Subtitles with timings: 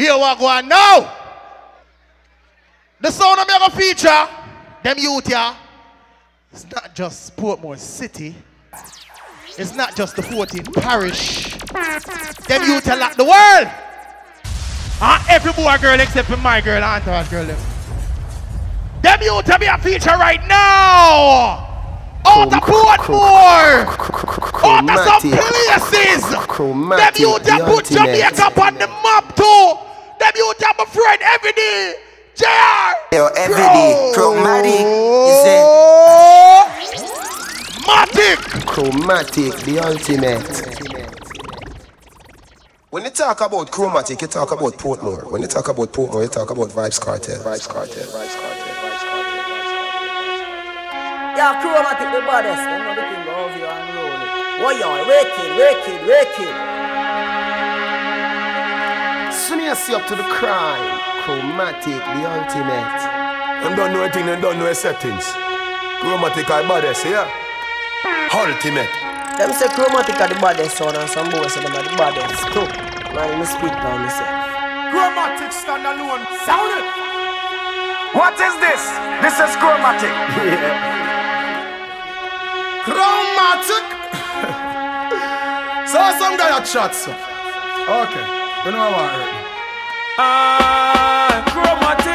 [0.00, 1.14] Here we go now.
[3.02, 4.28] The sound of me going feature,
[4.82, 5.54] them youth here.
[6.54, 8.34] It's not just Portmore City.
[9.58, 11.54] It's not just the 14th parish.
[12.46, 13.68] Them youth are like the world.
[15.02, 17.44] And every boy girl except for my girl, Entourage girl.
[17.44, 17.58] Them,
[19.02, 21.68] them youth are be a feature right now.
[22.26, 23.84] Out of Portmore.
[24.64, 26.22] Out of some places.
[26.96, 29.89] Them youth are put Jamaica on the map too.
[30.20, 31.94] Them youth are my friend every day.
[32.34, 33.16] JR.
[33.16, 35.34] Yo, every day, chromatic, you
[37.88, 38.38] Matic.
[38.66, 40.44] Chromatic, the ultimate.
[42.90, 45.30] When you talk about chromatic, you talk about Portmore.
[45.32, 47.38] When you talk about Portmore, you talk about Vybz Kartel.
[47.42, 48.04] Vybz Kartel.
[48.04, 48.74] Vybz Kartel.
[48.76, 49.40] Vybz Kartel.
[51.34, 52.60] Yeah, chromatic the baddest.
[52.68, 54.28] Them know the thing go over here and roll it.
[54.60, 55.00] Why y'all?
[55.08, 56.79] Wicked, wicked, wicked.
[59.40, 61.00] Soon as you see up to the crime.
[61.24, 63.00] Chromatic, the ultimate.
[63.64, 65.24] Them don't know anything, them don't know settings.
[66.00, 67.24] Chromatic are baddest, yeah?
[68.36, 68.92] Ultimate.
[69.40, 72.52] Them say chromatic are the baddest sound and some boys say them are the baddest
[72.52, 72.68] too.
[73.16, 74.28] Man, me speak now myself.
[74.92, 76.20] Chromatic stand alone.
[76.44, 76.84] Sound it.
[78.12, 78.82] What is this?
[79.24, 80.12] This is chromatic.
[80.44, 81.00] yeah.
[82.84, 83.84] Chromatic.
[85.88, 87.08] so some guy had shots.
[87.08, 88.39] Okay.
[88.60, 89.08] You know what?
[90.20, 92.12] I Ah, chromatic.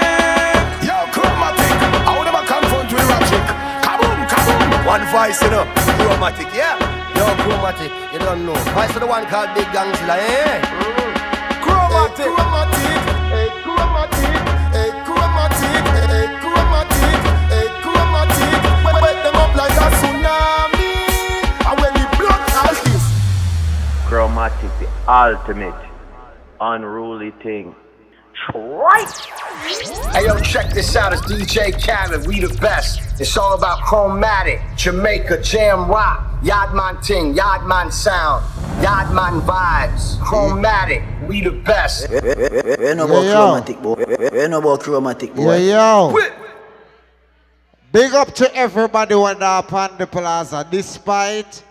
[0.85, 1.73] Yo, chromatic.
[2.05, 3.45] I would never confront with Ratchet.
[3.81, 4.85] Kaboom, kaboom.
[4.85, 5.65] One voice, you know.
[5.97, 6.77] Chromatic, yeah.
[7.17, 8.53] Yo, chromatic, you don't know.
[8.77, 10.61] Why is the one called Big Gangzilla, eh?
[11.65, 12.29] Chromatic.
[12.29, 13.01] Chromatic.
[13.33, 14.33] Hey, chromatic.
[14.69, 15.81] Hey, chromatic.
[16.13, 17.17] Hey, chromatic.
[17.49, 18.53] Hey, chromatic.
[18.85, 20.93] Wet, wet them up like a tsunami.
[21.65, 23.05] And when the blood all this.
[24.05, 25.73] Chromatic, the ultimate
[26.73, 27.75] unruly thing.
[28.53, 29.09] Right.
[30.11, 31.13] Hey yo, check this out.
[31.13, 32.27] It's DJ Khaled.
[32.27, 33.19] We the best.
[33.19, 38.43] It's all about chromatic, Jamaica, jam rock, Yardman ting, Yardman sound,
[38.83, 41.01] Yardman vibes, chromatic.
[41.27, 42.09] We the best.
[42.09, 42.19] We
[42.93, 43.33] know about yo.
[43.33, 44.03] chromatic, boy.
[44.31, 45.57] We know about chromatic, boy.
[45.57, 46.17] Yeah, yo.
[47.91, 50.67] Big up to everybody when they're upon the plaza.
[50.69, 51.63] Despite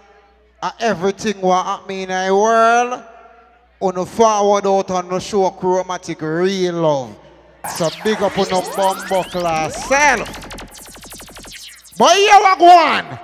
[0.62, 3.02] uh, everything what happen in the world,
[3.80, 7.16] on the forward out on the show chromatic real love.
[7.76, 10.28] So big up on the bumbo class self.
[11.98, 13.18] But here we go on.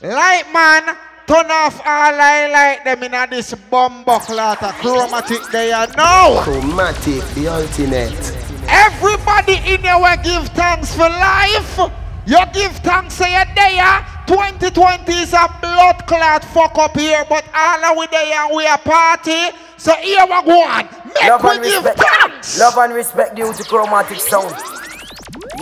[0.00, 0.96] Light man,
[1.26, 6.42] turn off all I like them in a this bumbo class chromatic they are now.
[6.42, 8.36] Chromatic, the ultimate.
[8.68, 12.07] Everybody in here will give thanks for life.
[12.28, 13.80] You give thanks for your day.
[13.80, 14.04] ah.
[14.26, 18.66] 2020 is a blood clot fuck up here, but all of we there and we
[18.66, 19.56] a party.
[19.78, 20.84] So here we go on.
[21.06, 21.98] Make Love and give respect.
[22.20, 22.58] thanks.
[22.60, 24.54] Love and respect due to chromatic sound.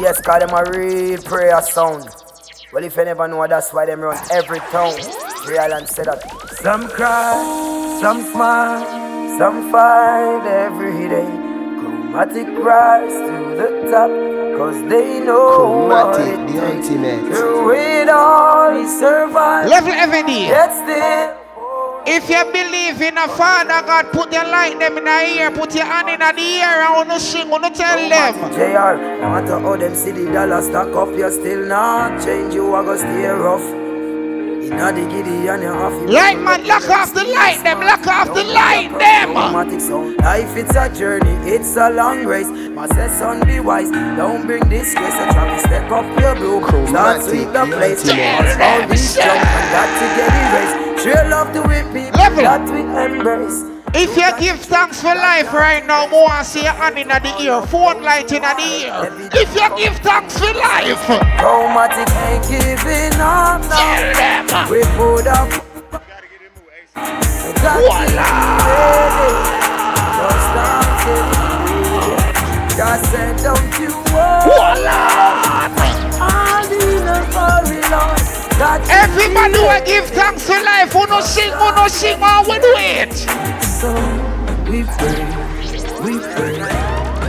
[0.01, 2.09] Yes, cause them a real prayer sound.
[2.73, 4.95] Well, if you never know, that's why them run every town.
[5.47, 6.21] Real and say that.
[6.63, 11.46] Some cry, some smile, some fight every day.
[12.13, 14.11] Chromatic rise to the top,
[14.57, 16.89] cause they know what it the takes.
[16.89, 17.37] ultimate.
[17.37, 19.69] Through it all, he survived.
[19.69, 20.47] Level Avenue.
[20.47, 21.37] Yet still,
[22.07, 25.75] If you believe in a Father God, put your light them in the ear, put
[25.75, 28.35] your hand in the ear, and wanna sing, I wanna tell them.
[28.55, 32.55] JR, no matter how them see the dollar stack up, you still not change.
[32.55, 33.86] You are gonna stay rough.
[34.67, 38.07] Inna the giddy and you have to Light man, lock off the light, them, lock
[38.07, 39.33] off the light, them.
[39.33, 40.17] Chromatic sound.
[40.19, 42.49] Life it's a journey, it's a long race.
[42.49, 45.15] My say son be wise, don't bring disgrace.
[45.15, 48.01] I try to step up your blue, start Chromatic, sweep the the place.
[48.01, 48.39] ultimate.
[48.43, 51.05] Cause all these jump and got to get erased.
[51.05, 52.43] Sure love to with people Level.
[52.43, 53.76] that we embrace.
[53.95, 57.37] If you give thanks for life right now, more and see your hand in the
[57.41, 59.31] ear, phone light in the ear.
[59.33, 60.99] If you give thanks for life,
[61.39, 64.71] Chromatic ain't giving up now.
[64.71, 65.49] We put up.
[67.63, 68.27] Voila.
[72.77, 74.43] Just said, don't you worry.
[74.45, 75.73] Voila.
[76.21, 78.26] All in a hurry, Lord.
[78.57, 80.93] That Everybody will give thanks for life.
[80.93, 83.13] Who no sing, who no sing, all we do it.
[83.61, 83.93] So
[84.65, 85.21] we pray,
[86.01, 86.57] we pray,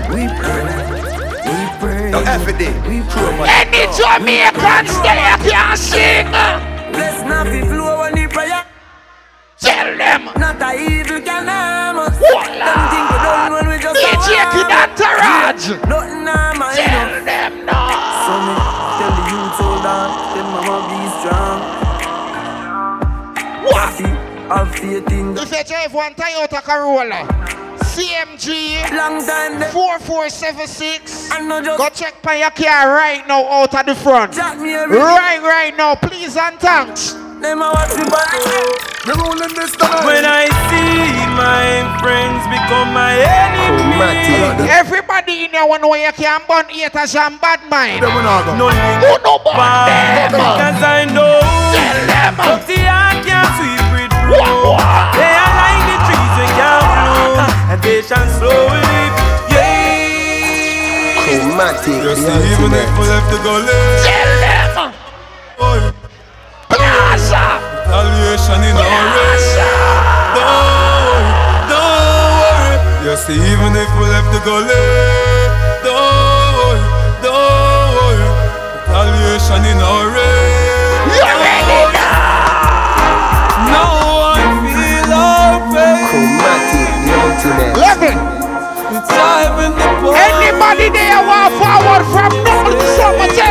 [0.08, 0.64] we pray,
[1.44, 2.12] we pray.
[2.16, 2.72] Now, every day.
[2.88, 3.44] We pray.
[3.44, 6.32] Any Jamaicans there can sing.
[6.96, 8.64] Bless not be flow when the prayer.
[9.60, 10.32] Tell them.
[10.40, 12.16] Not a evil can harm us.
[12.16, 12.72] Voila.
[12.72, 15.76] Them think we done when we just DJ Kid Entourage.
[15.92, 16.76] Nothing harm us.
[16.78, 17.76] Tell them no.
[18.24, 18.56] So me
[18.96, 20.10] tell the youth hold on,
[24.50, 27.28] Have faith in If you drive one Toyota Corolla,
[27.80, 31.32] CMG Long time them 4476.
[31.32, 34.34] I know just Go check on your car right now out at the front.
[34.34, 37.12] Jack me Right, right now, please and thanks.
[37.14, 40.04] Them watch back You rolling this tonight.
[40.04, 46.12] When I see my friends become my enemy, Everybody in here want to know you
[46.12, 48.04] can burn haters and bad mind.
[48.04, 48.52] Them we not go.
[48.60, 51.40] no link Who no burn back because I know
[52.36, 54.44] but the heart can't sweep it through.
[55.16, 57.40] They are like the trees they can't bloom,
[57.72, 58.84] and patience slowly.
[59.48, 61.24] Yeah.
[61.24, 62.04] Chromatic.
[62.04, 63.08] You see, even if we ultimate.
[63.08, 63.72] left the gully,
[65.60, 65.97] oh,
[67.98, 69.50] retaliation in our race.
[70.38, 70.54] Don't
[71.02, 71.26] worry,
[71.66, 72.78] don't worry.
[73.10, 74.70] You see, even if we left the gully,
[75.82, 76.82] don't worry,
[77.26, 78.30] don't worry.
[78.86, 81.10] Retaliation in our race.
[81.10, 82.14] You ready now?
[83.74, 83.86] No
[84.30, 86.06] one feel our pain.
[86.06, 86.90] Chromatic.
[87.02, 87.74] The ultimate.
[87.82, 88.18] Levin,
[88.94, 93.47] It's time the anybody there want forward from now to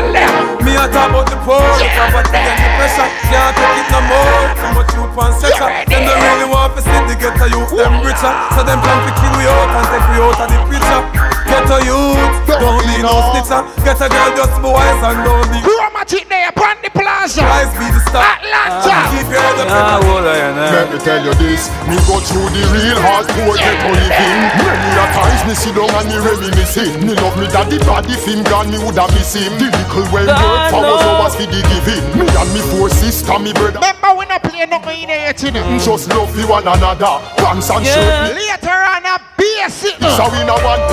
[0.87, 3.09] a talk about the poor, the poverty and the pressure.
[3.27, 4.43] Can't take it no more.
[4.55, 5.69] Too much youth and section.
[5.91, 8.33] Them don't really want to see the ghetto youth them richer.
[8.55, 11.36] So them plan to kill we out and take we out of the picture.
[11.67, 13.67] Ghetto youth, don't be no snitcher.
[13.83, 15.59] Get a girl just be wise and don't be.
[15.67, 17.43] Chromatic there upon the plaza.
[17.43, 18.23] Rise be the star.
[18.39, 18.87] Atlanta.
[18.87, 19.11] Ah.
[19.11, 19.75] Keep your head up.
[19.75, 23.91] Ah, hold on, Let me tell you this, me go through the real hardcore ghetto
[23.99, 24.39] living.
[24.63, 27.03] Many a times me sit down and me reminiscing.
[27.03, 29.51] Me love me daddy body film gone, me woulda miss him.
[29.59, 32.05] The little well work for was always for the giving.
[32.15, 33.83] Me and me four sister, me brother.
[33.83, 35.67] Remember we not play nothing in here yet, you know.
[35.67, 37.19] Mm, just love for one another.
[37.43, 38.39] Pants and shirt.
[38.39, 39.99] Later on a basic.
[40.15, 40.87] So we no want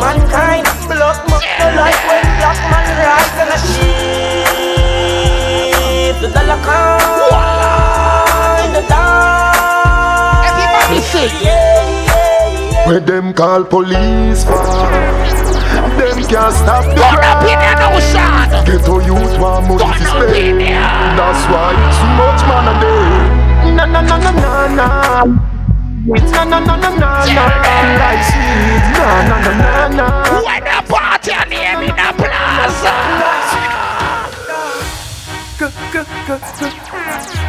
[0.00, 3.58] mankind Blood must go like when black man rise and a
[4.50, 11.32] sheep The dollar coin The dark Everybody sing.
[11.44, 11.52] Yeah,
[12.06, 14.58] yeah, yeah Where them call police for?
[16.00, 17.78] Them can't stop the Turn up in crime.
[17.80, 18.32] the ocean.
[18.66, 20.60] Ghetto youth want money to Turn spend.
[21.18, 23.08] That's why too much man a day.
[23.76, 24.88] Na na na na na na.
[26.06, 27.44] Na na na na na na.
[28.00, 28.84] Like sweet.
[28.96, 30.06] Na na na na na.
[30.44, 32.94] When the party and name in the plaza.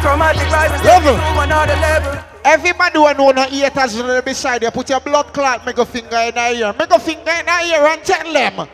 [0.02, 1.16] Chromatic vibes Level.
[1.16, 5.64] to another level Everybody who know no haters right beside you, put your blood clot,
[5.64, 6.74] make a finger in the ear.
[6.78, 8.68] Make a finger in the ear and tell them.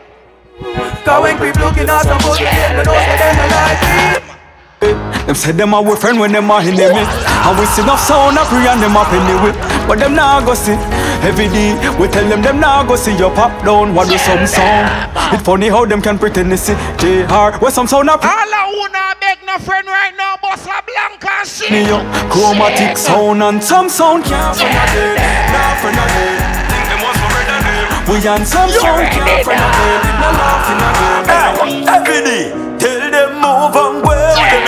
[1.05, 4.38] Cause when people looking at some bullshit Me know say them a like me
[4.81, 7.05] Them say them a we friend when them a enemy.
[7.05, 9.53] And we see enough sound a free and them up anyway.
[9.87, 10.73] But them nah go see.
[11.21, 13.15] Every day we tell them them nah go see.
[13.15, 14.89] Your pop down what do some sound?
[15.33, 16.73] It funny how them can pretend to see.
[16.97, 21.21] JR where some sound a All not beg no friend right now, boss a blank
[21.21, 21.71] and shit.
[21.71, 22.01] me up.
[22.31, 25.17] Chromatic sound and some sound can't friend a dead
[25.53, 26.41] Nah friend a dead
[26.73, 30.89] Think them for red We and some sound can't friend a dead Nah laughing a
[31.27, 32.68] dead Every day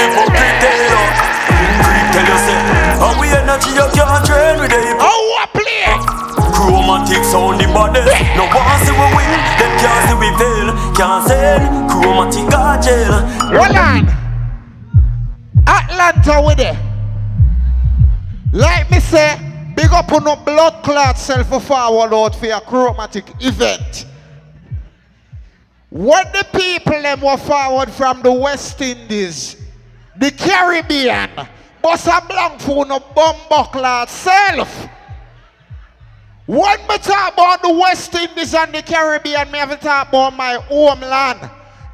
[0.01, 0.97] Tell me for pretend
[1.85, 2.57] Creep tell you
[2.97, 5.85] How we energy you can't train with them Oh, what play?
[6.57, 8.01] Chromatic sound the body
[8.33, 9.29] No one see we win
[9.61, 12.49] Them can't see we fail Can't send Chromatic
[12.81, 13.13] jail
[13.53, 14.21] Hold on.
[15.67, 16.75] Atlanta with it.
[18.53, 19.37] Like me say,
[19.75, 24.05] big up on no blood clot self forward out for a chromatic event.
[25.89, 29.60] When the people them were forward from the West Indies,
[30.17, 31.29] the Caribbean,
[31.81, 34.87] bust a blank for no bomb self.
[36.45, 40.35] When me talk about the West Indies and the Caribbean, me have to talk about
[40.35, 41.49] my homeland.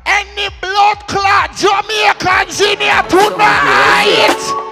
[0.06, 4.68] Any blood clot Jamaicans in tonight.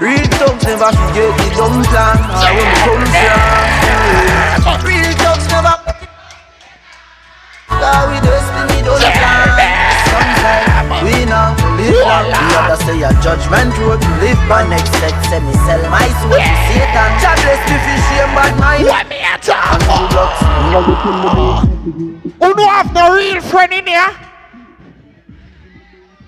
[0.00, 5.76] Real thugs never forget the dumb plan Or when we come from Real thugs never
[7.68, 9.54] Cause we just need all the plan
[10.10, 15.14] Sometimes we know live long We understand your judgment road to live by next sex
[15.28, 19.04] Say me sell my soul to Satan God bless me for shame bad mind What
[19.08, 20.32] me a talk And good about?
[20.72, 21.64] luck
[22.40, 24.10] Who don't have no real friend in here?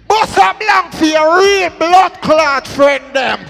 [0.09, 3.41] Bust a blank for your real blood clot friend them.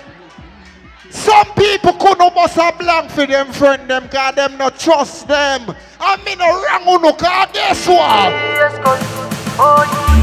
[1.11, 5.75] Some people couldn't bust a blank for them friend them cause them not trust them.
[6.01, 9.36] I mean no wrong uno cause guess what?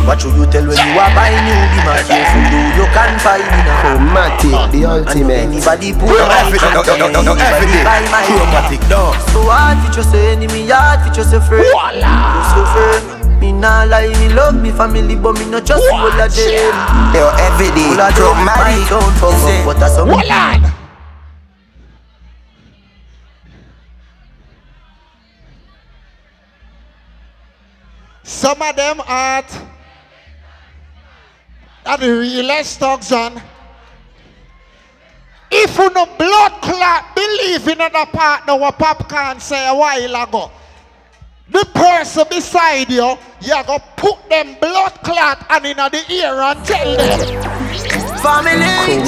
[0.06, 3.12] What should you tell when you are buying new Be my careful do you can
[3.24, 4.54] find me now oh, Chromatic.
[4.75, 5.48] The ultimate.
[5.50, 9.16] anybody put my Every- hand no, no, no, no, no, my Chromatic dog.
[9.34, 12.04] So hard for just say enemy, hard for just a friend Voila.
[12.04, 16.08] Just a friend Me nah lie, me love me family, but me no trust all
[16.08, 16.75] of them.
[17.16, 18.90] Yo, every day, All of them, my dramatic.
[18.90, 20.10] don't fuck up, but that's some.
[20.10, 20.73] Hold
[28.24, 29.44] Some of them are
[31.86, 33.42] at the realest thugs on.
[35.51, 40.51] If you no blood clot believe in another partner what popcorn say a while ago,
[41.50, 46.65] the person beside you, you go put them blood clot and in the ear and
[46.65, 47.20] tell them.
[48.24, 49.06] Family.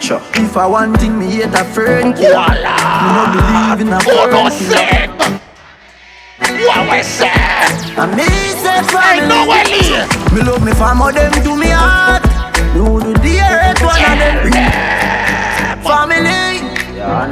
[0.00, 0.20] Sure.
[0.34, 2.48] If I want thing, me hate a friend killer.
[2.48, 4.50] Me no believe in a Who friend killer.
[4.50, 5.17] sing?
[6.38, 7.30] Say?
[7.98, 8.26] And me
[8.62, 9.74] say I know family.
[9.74, 10.32] we live.
[10.34, 12.22] Me love me family, them do me heart.
[12.74, 14.70] Do the dearest one of them.
[15.82, 16.62] Family.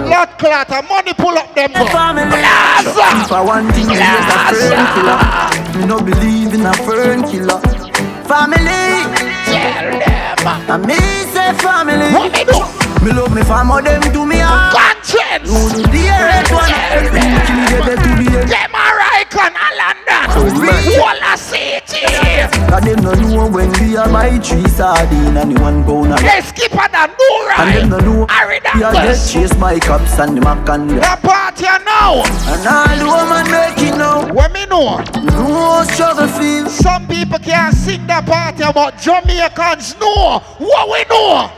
[0.07, 1.71] Blood clot and money pull up them.
[1.73, 2.27] Family.
[2.27, 5.19] If I want thing, me hate a friend killer.
[5.79, 7.61] Me no believe in a friend killer.
[8.27, 9.07] Family.
[9.47, 10.71] Tell them.
[10.71, 10.99] And me
[11.31, 12.11] say family.
[12.15, 12.59] What me do?
[13.05, 14.75] Me love me family, them do me heart.
[14.75, 15.47] Conscience.
[15.47, 17.31] Do the dearest one of them.
[17.47, 18.86] Kill me dead to the end.
[19.27, 20.99] Rikon Alanda.
[20.99, 22.01] Walla City.
[22.69, 26.21] Cause them no know when we are buy three sardine and the one pound of
[26.21, 29.79] They skip on the new And them no know Harry we are get chased by
[29.79, 32.23] cops and the mac and the The party now.
[32.53, 34.99] And all the woman make it now What me know?
[35.23, 40.41] No struggle feel Some people can't sing the party but Jamaicans know.
[40.59, 41.51] What we know?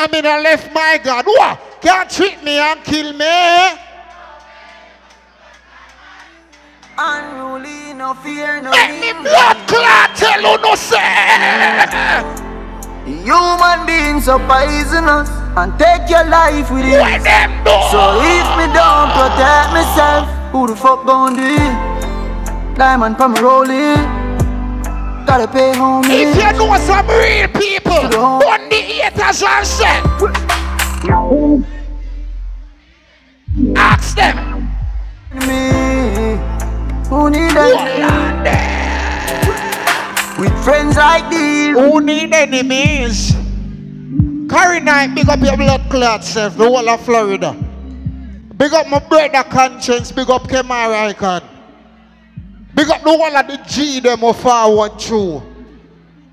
[0.00, 1.26] I mean, I left my God.
[1.26, 1.58] What?
[1.82, 3.26] Can't treat me and kill me.
[6.96, 11.02] Unruly, no fear, no Make me blood clot tell you no say.
[13.26, 16.98] Human beings are poisonous And take your life with it.
[17.90, 22.76] So if me don't protect myself Who the fuck gon' do it?
[22.78, 23.98] Diamond from rolling
[25.26, 27.87] Gotta pay homie If you know some real people.
[28.06, 30.00] On the haters and say,
[33.76, 34.68] ask them.
[35.34, 36.38] me
[37.08, 37.74] Who need Who it?
[38.00, 38.68] land there?
[40.38, 43.34] With friends like these Who need enemies?
[44.48, 47.54] Carry night, big up your blood clot self, the whole of Florida.
[48.56, 51.42] Big up my brother conscience, big up Kemar Icon.
[52.74, 55.42] Big up the whole of the G them who forward through.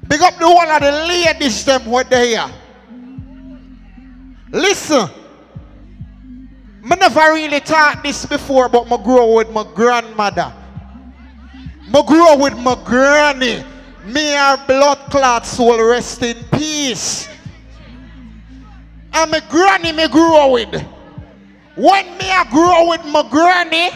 [0.07, 2.50] Big up the whole of the ladies them who there.
[4.51, 5.09] Listen.
[6.88, 10.53] I never really taught this before, but I grow with my grandmother.
[11.93, 13.63] I grow with my granny.
[14.05, 17.27] Me her blood clot soul rest in peace.
[19.12, 20.74] And my granny me grow with.
[21.75, 23.89] When me I grow with my granny,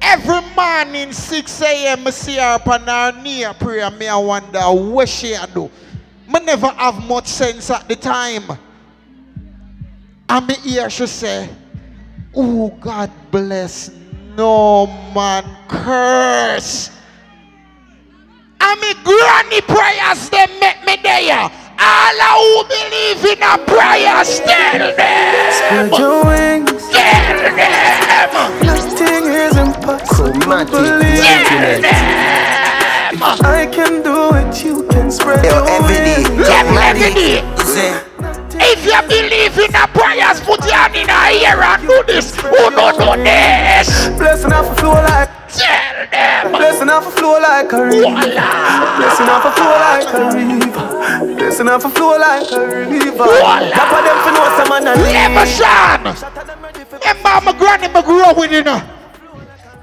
[0.00, 2.06] every morning 6 a.m.
[2.06, 3.90] I see her upon her knee prayer.
[3.90, 5.70] Me I wonder what she do.
[6.28, 8.44] Me never have much sense at the time.
[10.28, 11.48] And me hear she say,
[12.34, 13.90] Oh God bless
[14.36, 16.90] no man curse.
[18.60, 21.50] And me granny prayers they make me there.
[21.82, 25.52] All who believe in a prayer, tell them.
[25.52, 27.56] Spread your wings Tell
[28.36, 28.59] them.
[37.20, 38.00] Say,
[38.56, 42.32] If you believe in a prayers, put your hand in a ear and do this.
[42.38, 44.08] Oh, Who don't do this?
[44.16, 46.52] Blessing off a flow like Tell them.
[46.52, 48.96] Blessing off a flow like a river Voila.
[48.96, 53.68] Blessing off a flow like a river Blessing off a flow like a river Voila.
[53.68, 56.08] Top of them for know some man Never shine.
[57.04, 58.80] Remember my granny, my grew up with you know.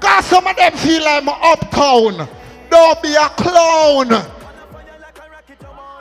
[0.00, 2.28] Cause some of them feel like I'm uptown.
[2.68, 4.37] Don't be a clown.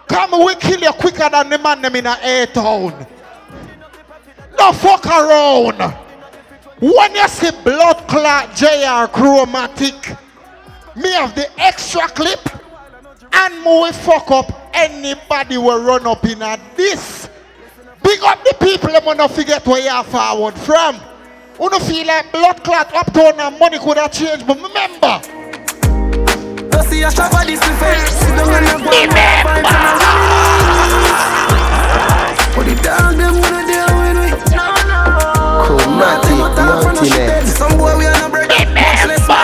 [0.07, 3.05] Come we kill you quicker than the man them in a A-town.
[4.57, 5.93] No fuck around.
[6.79, 10.15] When you see blood clot JR chromatic,
[10.95, 12.39] me have the extra clip
[13.33, 17.29] and me fuck up anybody will run up in a this.
[18.03, 20.99] Big up the people them wanna forget where you are forward from.
[21.57, 25.21] Wanna feel like blood clot up uptown and money could have changed, but remember,
[26.97, 27.31] see a shop.
[27.31, 27.61] Sit
[28.35, 30.01] down and have one more fight and I'll
[32.55, 34.29] But the dog them wanna deal with me.
[35.65, 36.37] Chromatic.
[37.45, 38.49] Some boy we are not much
[39.05, 39.37] less my.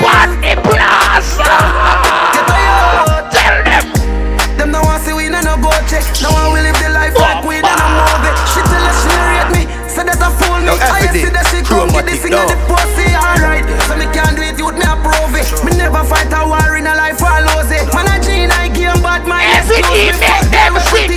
[0.00, 0.30] What!
[0.40, 1.12] Get out,
[3.32, 3.84] tell them.
[4.56, 6.04] Them now want see we no no go check.
[6.22, 8.24] No will live the life like we done a move.
[8.52, 10.72] She tell us she rate me, say that I fool me.
[10.80, 12.95] I see that she come get this thing at the post.
[15.64, 17.70] Me never fight a war in a life, I lose.
[17.70, 17.86] It.
[17.94, 20.74] Man, I gene, game, but my Everything make them.
[20.80, 21.10] sick,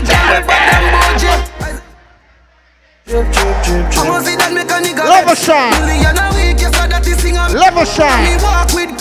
[3.10, 6.14] I'ma see that make a nigga Level shine Million
[7.58, 8.94] Level shine Me walk with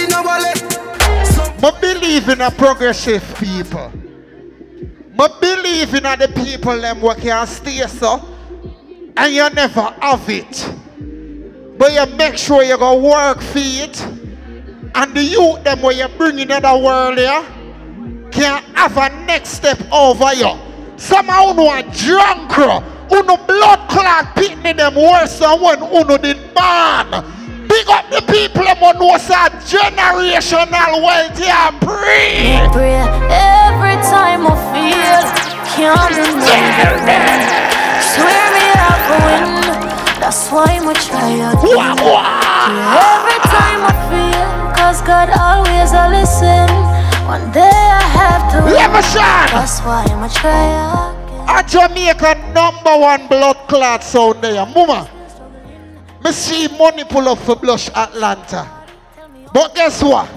[0.00, 3.92] in wallet But believe in a progressive people.
[5.14, 8.26] But believe in the people them work here and stay so
[9.16, 10.74] And you never have it.
[11.76, 14.06] But you make sure you go work for it.
[14.94, 17.44] And the youth them where you bring in the world here
[18.32, 20.52] can have a next step over you.
[20.96, 26.38] Somehow who are drunk, who no blood clot pitney them worse than when uno did
[26.54, 27.24] born.
[27.68, 32.68] Big up the people them who know say generational wealth and pray.
[32.72, 32.96] Pray
[33.30, 37.00] every time I feel can't remember.
[38.12, 39.44] Swear me up a win.
[40.20, 41.96] That's why I'm try again.
[43.00, 44.59] Every time I feel,
[44.90, 46.66] cause God always a listen.
[47.24, 48.58] One day I have to.
[48.74, 49.50] Level shine.
[49.54, 50.66] That's why I'm try
[51.12, 51.46] again.
[51.48, 54.66] A Jamaica number one blood clot sound there.
[54.66, 55.08] Mama.
[56.24, 58.68] Me see money pull up for Blush Atlanta.
[59.54, 60.28] But guess what?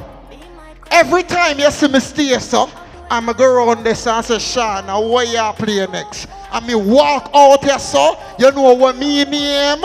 [0.91, 2.69] Every time you see me stay so,
[3.10, 6.27] I'm going to go around this and say, Sean, now where you play next?
[6.51, 9.81] And me walk out here so, you know what me name?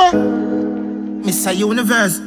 [1.24, 1.56] Mr.
[1.56, 2.20] Universe.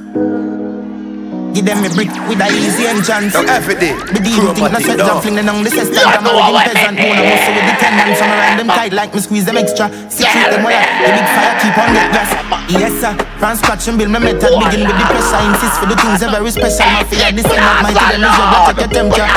[1.52, 3.36] Give them a brick with a easy entrance.
[3.36, 6.24] Now every day, The deal think no sweat jump fling the nong the sister I'm
[6.24, 6.96] a wedding peasant.
[6.96, 9.92] Who no muscle with the tendons From around them tight like me squeeze them extra.
[10.08, 10.80] Secret them wire.
[10.80, 12.32] The big fire keep on get gas
[12.72, 13.12] Yes sir.
[13.36, 15.44] From scratch and build my method Begin with the pressure.
[15.44, 16.88] Insist for the things are very special.
[16.88, 19.28] Mafia this and that My to them is your take your temperature.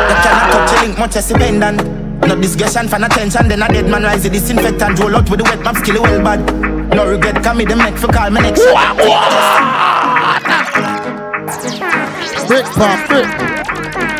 [0.00, 1.80] You cannot touch a link much as a pendant
[2.20, 4.98] no discussion for attention, then a dead man rise the disinfectant.
[5.00, 6.40] Roll out with the wet map, skill well bad.
[6.94, 8.60] No regret, come me the make for call me next
[12.50, 13.28] Brick pump, brick.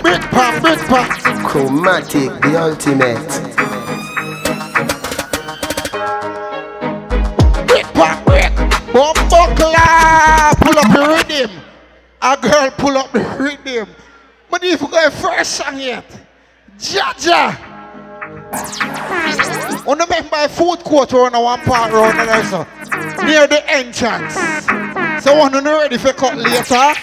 [0.03, 1.11] Brick pump, brick pump.
[1.45, 3.29] Chromatic, the ultimate.
[7.67, 8.53] Brick pump, brick.
[8.95, 10.55] Bumbuckler.
[10.61, 11.51] Pull up the rhythm.
[12.23, 13.89] A girl pull up the rhythm.
[14.49, 16.05] But if you go first song yet,
[16.79, 17.59] Jaja.
[19.89, 22.65] On the member by food court on a one part round there, so
[23.25, 24.35] near the entrance.
[25.25, 26.95] So one on ready for a cut later.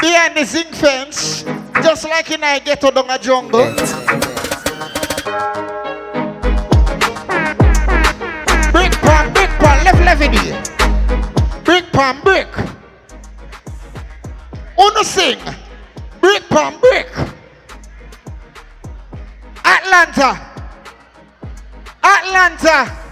[0.00, 1.44] Behind the zinc fence,
[1.82, 3.66] just like in I get down a jungle.
[8.72, 11.64] Brick pan, brick pan, left it.
[11.64, 12.48] Brick pan, brick.
[14.78, 15.38] Uno sing.
[16.22, 17.10] Brick pan, brick.
[19.62, 20.40] Atlanta.
[22.02, 23.03] Atlanta.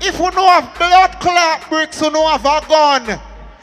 [0.00, 3.20] If you know have blood clot bricks, you know have a gun.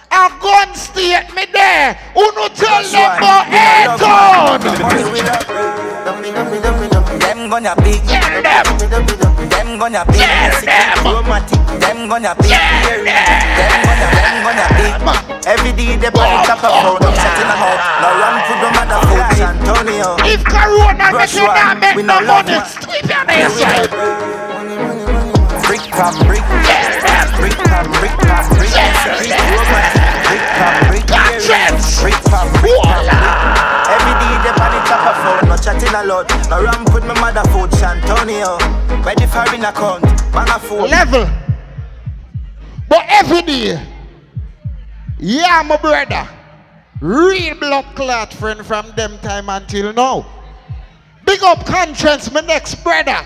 [0.10, 1.98] A gun state me there.
[2.16, 4.62] You know tell them about a gun.
[7.18, 8.06] Them gonna big.
[8.06, 8.66] Tell them.
[9.50, 10.30] Them gonna big.
[11.02, 12.08] Chromatic Them.
[12.08, 12.54] gonna big.
[12.54, 13.02] Them.
[13.82, 14.94] Gonna, them gonna big.
[15.48, 18.54] Every day they put it up a phone I'm setting them out Now run to
[18.62, 20.10] the mother food Antonio.
[20.28, 22.66] If Corona make you not make no no money, man.
[22.68, 24.57] strip your nation.
[25.98, 26.46] Brick
[27.10, 27.58] brick
[36.94, 38.58] with my mother food Antonio
[39.04, 41.28] Ready for in account Man a fool Level.
[42.88, 43.84] But every day,
[45.18, 46.30] yeah, my brother,
[47.02, 50.26] real blood clot friend from them time until now.
[51.26, 53.18] Big up conscience, my next brother.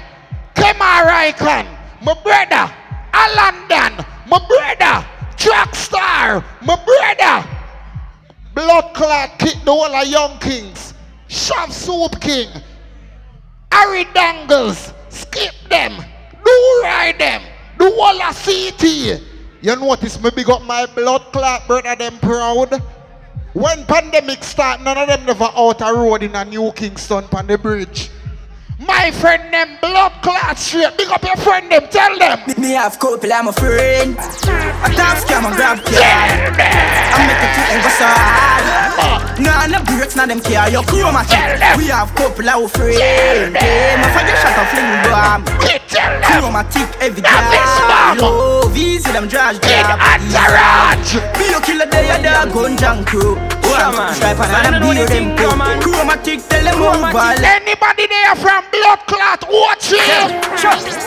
[0.56, 1.68] Kemar Icon,
[2.02, 2.74] my brother.
[3.14, 5.08] Alandan, my brother.
[5.38, 7.48] Track star, my brother.
[8.54, 10.94] Blood clot kick the whole of young kings.
[11.28, 12.50] Shove soup king.
[13.72, 15.96] Harry Dangles, skip them,
[16.44, 17.42] do ride them,
[17.80, 19.22] do whole of CT.
[19.62, 22.82] You notice me big up my blood clot brother them proud.
[23.54, 27.48] When pandemic start, none of them never out a road in a New Kingston on
[27.48, 28.10] the bridge.
[28.82, 30.98] My friend them blood clot straight.
[30.98, 32.40] Big up your friend them, tell them.
[32.58, 34.18] Me have couple, I'm a friend.
[34.18, 36.02] A top scam, I grab car.
[36.02, 39.38] I make it to side.
[39.38, 40.68] Nah, no breaks, nah them care.
[40.70, 41.22] Your chroma
[41.78, 43.54] We have couple, I'm a friend.
[43.54, 45.46] My father shot a fling bomb.
[46.26, 47.30] Chromatic every day.
[48.18, 51.22] Yo, VC them trash Big entourage.
[51.38, 53.61] Be a killer, they are the gun junk crew.
[53.72, 55.50] One, stripe and a beer them crew.
[55.80, 57.08] Chromatic, tell them over.
[57.40, 60.44] Anybody there from blood clot, watch it.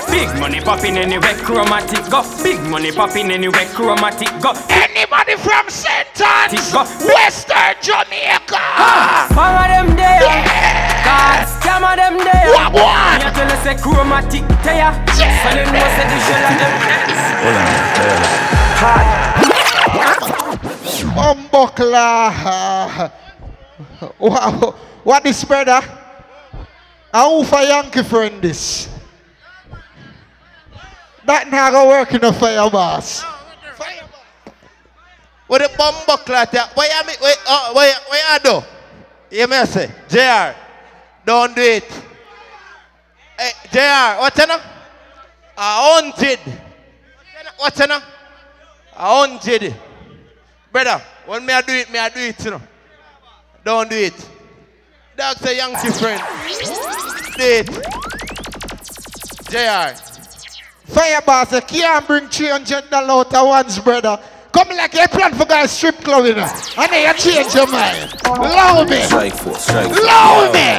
[0.08, 2.24] Big money popping anywhere, chromatic go.
[2.42, 4.52] Big money popping anywhere, chromatic go.
[4.70, 6.08] Anybody from St.
[6.20, 6.84] Anne's, Go.
[7.04, 8.56] Western Jamaica.
[8.56, 9.28] Ah.
[9.28, 10.22] Some of them there.
[10.22, 10.84] Yeah.
[11.04, 12.48] Lord, scam of them there.
[12.48, 13.18] What, what?
[13.20, 14.90] Me a tell you say chromatic tear.
[15.12, 17.93] So them know say the shell of them.
[21.94, 23.12] Bumbuckler.
[24.18, 24.74] Wow.
[25.02, 25.80] What is brother?
[27.12, 28.88] How for Yankee friend this?
[31.26, 33.24] That not gonna work in a fire boss.
[35.46, 36.54] What the bumbo clot?
[36.74, 37.16] What you mean?
[37.20, 38.50] What, uh, you- what you
[39.30, 39.36] do?
[39.36, 40.54] You may say, JR,
[41.24, 41.84] don't do it.
[43.38, 44.56] Hey, JR, what's now?
[45.56, 46.38] A hundred.
[47.58, 48.02] What's now?
[48.96, 49.74] A hundred.
[50.72, 52.62] Brother, when me I do it, me I do it, you know.
[53.64, 54.28] Don't do it.
[55.16, 56.22] Dog say Yankee friend.
[57.36, 57.68] Do it.
[59.48, 59.94] JR.
[60.92, 64.20] Fire boss, you can't bring 300 dollars out of one's brother.
[64.52, 66.46] Come like you plan for guys strip club, you know.
[66.78, 68.14] And then you change your mind.
[68.24, 69.02] Love me.
[69.02, 70.04] Strike force, strike force.
[70.04, 70.78] Love me.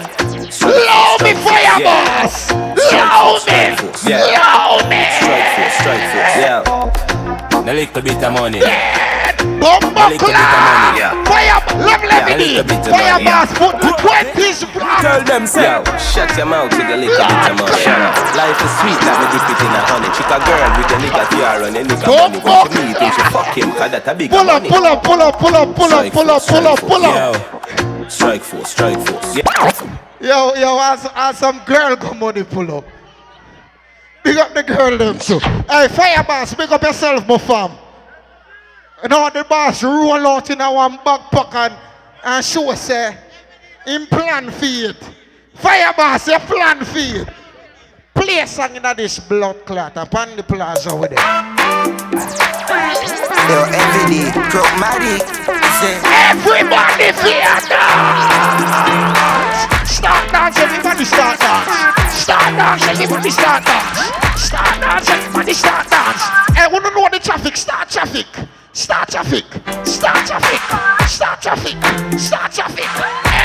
[0.62, 2.52] Love me, fire boss.
[2.52, 3.76] Love me.
[3.76, 4.06] force.
[4.06, 5.06] Love me.
[5.20, 6.64] Strike force, strike force, yeah.
[7.52, 8.62] A little bit of money.
[9.66, 11.26] Bumbo A little bit of.
[11.26, 12.62] Fire, love levity.
[12.62, 13.58] little bit of Fire money, boss, yeah.
[13.58, 15.02] put the 20s eh?
[15.02, 15.66] Tell them, say.
[15.66, 17.82] Yo, shut your mouth with a little bit of money.
[17.82, 18.14] Shut up.
[18.38, 20.10] Life is sweet, like me dip it in a honey.
[20.14, 22.38] Chick a girl with a nigga tiara and a nigga money.
[22.46, 24.70] When she meet him, she fuck him, cause that a big Pull up, money.
[24.70, 27.16] pull up, pull up, pull up, pull up, pull up, pull up, pull up.
[27.18, 29.36] Yo, strike force, strike force.
[30.22, 32.86] Yo, yo, as, as some girl come money pull up.
[34.24, 35.40] Big up the girl them too.
[35.70, 37.72] Hey, fire boss, big up yourself, my fam.
[39.04, 41.74] You know the boss roll out in one backpack and,
[42.24, 43.16] and show say,
[43.86, 44.96] in plan for it.
[45.54, 47.28] Fire boss, you plan for it.
[48.14, 51.20] Play a song in this blood clot upon the plaza with it.
[53.46, 55.28] Yo, every day, chromatic.
[56.32, 57.68] Everybody dance.
[59.92, 62.14] Start dance, everybody start dance.
[62.16, 64.42] Start dance, everybody start dance.
[64.42, 66.22] Start dance, everybody start dance.
[66.56, 67.58] Hey, wanna know the traffic?
[67.58, 68.26] Start traffic.
[68.76, 69.46] Start traffic.
[69.88, 70.60] Start traffic.
[71.08, 71.80] Start traffic.
[72.20, 72.84] Start traffic.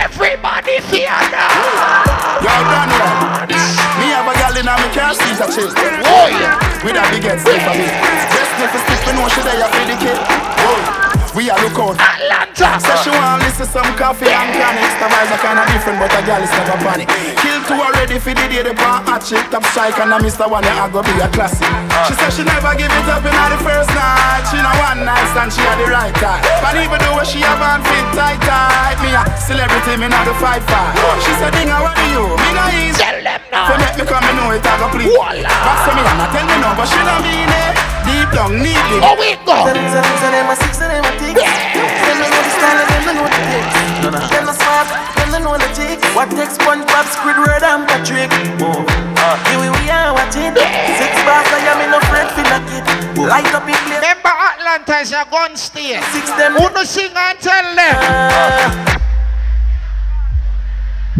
[0.02, 2.42] Everybody fear dance.
[2.42, 5.70] Yo, Daniel, me have a gal in a me car seat a chill.
[5.70, 6.58] Yeah.
[6.82, 7.86] With a big head stiff for me.
[7.86, 10.18] Best me for stiff, know she there for the kid.
[10.18, 11.96] Whoa, we a look out.
[11.96, 12.78] Atlanta.
[12.80, 14.94] Say she want listen some coffee and chronics.
[15.00, 17.08] The vibes are kinda different, but a gal is never panic.
[17.40, 19.42] Kill two already for the day the bar hot chick.
[19.50, 21.64] Top strike and I miss the one that I go be a classic.
[21.64, 22.04] Uh.
[22.08, 24.44] She said she never give it up in the first night.
[24.50, 26.42] She know one night stand, she had the right time.
[26.60, 30.34] But even though she have on fit tight tight, me a celebrity, me not the
[30.36, 30.94] fight fight.
[30.98, 31.16] Uh.
[31.24, 32.24] She said, Dinga, what do you?
[32.26, 33.00] Me not easy.
[33.00, 33.68] Tell them now.
[33.70, 35.14] So make me come, me know it, I go please.
[35.16, 37.89] Back to me, and I tell me no, but she don't mean it.
[38.06, 39.02] Deep down, need it.
[39.04, 39.66] Oh, we go.
[39.68, 41.36] Them, them, them, them a six, and them a tick.
[41.36, 43.74] Them don't know the style, them don't know the tricks.
[44.00, 46.02] Them a smart, them don't know the tricks.
[46.16, 48.30] What takes SpongeBob, Squidward, and Patrick?
[48.60, 50.56] Oh, here we we are watching.
[50.56, 52.82] Six bars, I am in a friend for knock it.
[53.20, 54.00] Light up in place.
[54.00, 56.02] Remember Atlanta is a gun state.
[56.10, 56.54] Six them.
[56.56, 57.94] Who no sing and tell them?
[58.00, 58.70] Uh,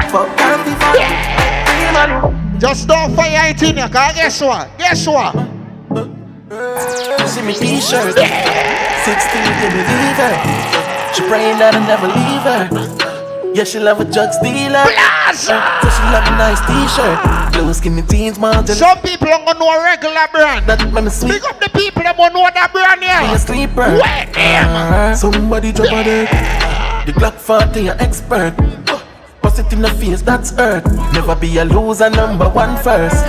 [0.08, 0.96] fuck coffee, fuck.
[1.68, 2.58] Free money.
[2.58, 4.68] Just don't fire it in here, cause guess what?
[4.78, 5.34] Guess what?
[5.36, 6.08] Uh,
[6.50, 10.34] See me t-shirt 16 to believe her
[11.14, 13.54] She praying that I never leave her.
[13.54, 14.82] Yeah, she love a drug dealer.
[15.30, 17.52] So she love a nice t-shirt.
[17.52, 20.66] Blue skinny jeans, mountain Some people don't know a regular brand.
[20.66, 21.34] That man is sweet.
[21.34, 23.30] Pick up the people that don't know that brand Be here.
[23.32, 24.02] a sleeper.
[24.02, 24.68] Where them?
[24.74, 25.14] Uh-huh.
[25.14, 26.30] Somebody drop a dirt
[27.06, 28.56] The Glock 40 an expert.
[29.40, 33.24] Bust it in the face, that's earth Never be a loser, number one first.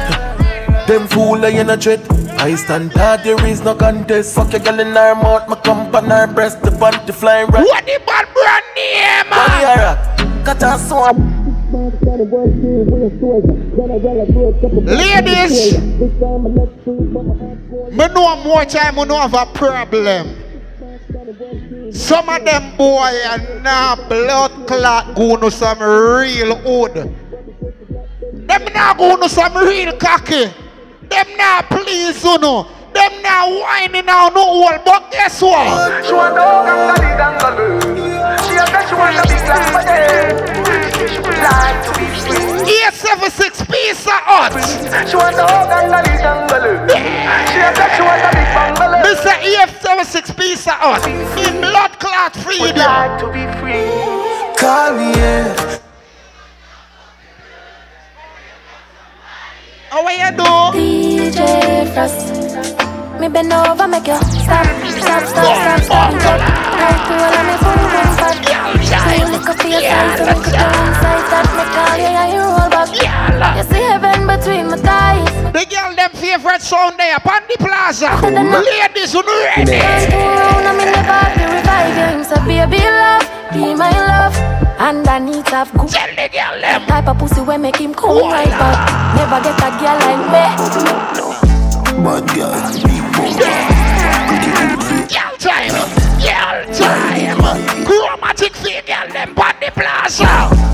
[0.87, 2.01] Them fool I in a dread
[2.43, 5.93] I stand hard, there is no contest Fuck your girl in her mouth, my kump
[5.93, 9.29] on her breast The panty flying right What the bad brand name?
[9.29, 9.99] Body a rock,
[10.43, 11.19] cut her swamp
[11.71, 11.87] Ladies,
[17.91, 20.35] me know more time, me know have a problem.
[21.93, 26.93] Some of them boy are now blood clot go to some real hood.
[28.33, 30.51] Them now go to some real cocky.
[31.11, 32.67] Them now please you know.
[32.93, 34.79] Them now whining now no hole.
[34.83, 36.05] But guess what?
[36.05, 37.81] She want dog and gully dangle.
[38.47, 39.19] She a she want
[39.75, 40.39] for them.
[41.11, 42.41] She would like to be free.
[42.95, 44.55] 876 piece of hot.
[45.07, 46.87] She want dog and gully dangle.
[46.87, 49.03] She a she want a big bungalow.
[49.03, 49.35] Mr.
[49.43, 51.05] EF76 piece of hot.
[51.07, 52.87] In blood clot freedom.
[52.87, 53.91] Like to be free.
[54.57, 55.81] Call me, yeah
[59.93, 60.47] Oh, How you do?
[60.71, 62.31] DJ Frost.
[63.19, 66.39] Me bend over, make you stop, stop, stop, stop, stop.
[66.79, 68.39] Hey, girl, I'm a boom boom fat.
[68.87, 71.23] So you lick up your thighs, so make up your inside.
[71.31, 72.87] That me call you, yeah, you roll back.
[73.57, 75.27] You see heaven between my thighs.
[75.51, 78.15] The girl them favorite sound there upon the plaza.
[78.23, 79.75] Ladies, you ready?
[79.75, 82.23] Turn two round, I'm in the back, you revive you.
[82.23, 83.80] So baby love, be.
[84.91, 89.15] Underneath have good type of pussy when make him come right back.
[89.15, 90.43] Never get a girl like me.
[92.03, 93.55] Bad girl, big bumper.
[95.07, 95.71] Girl time,
[96.19, 97.39] girl time.
[97.85, 100.27] Chromatic fee, girl them upon the plaza.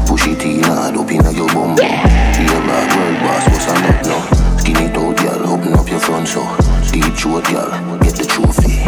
[0.08, 1.78] Push it in hard up inna your bum bum.
[1.78, 4.58] Be a bad world boss, what's a nut now?
[4.58, 6.42] Skin it out, girl, open up your front so.
[6.92, 8.82] Deep throat, girl, get the trophy.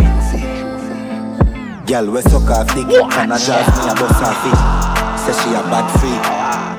[1.86, 5.50] Girl, we suck off dick And a drive me a bus off it Say she
[5.56, 6.70] a bad freak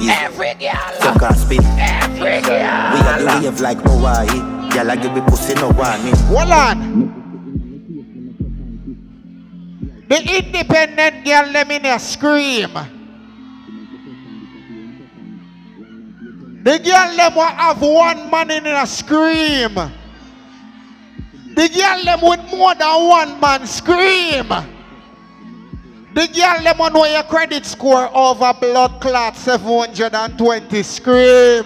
[0.00, 0.16] yeah.
[0.22, 4.26] Every girl Suck off spit Every girl We a the wave like Hawaii
[4.70, 7.20] Girl, I give me pussy no warning Hold on.
[10.10, 12.72] The independent girl in a scream.
[16.64, 19.74] The girl them will have one man in a scream.
[21.54, 24.48] The girl them with more than one man scream.
[26.12, 31.64] The girl them on your credit score over blood clot 720 scream.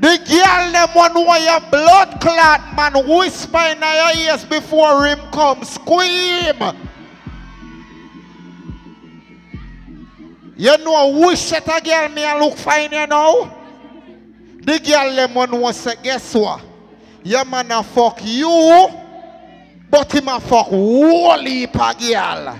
[0.00, 5.62] The girl them where your blood clot man whisper in your ears before him come
[5.64, 6.56] scream.
[10.56, 13.54] You know wish that a girl me a look fine you know?
[14.62, 16.62] The girl them one was say guess what?
[17.24, 18.88] Your man a fuck you,
[19.90, 22.58] but him a fuck whole heap of girl.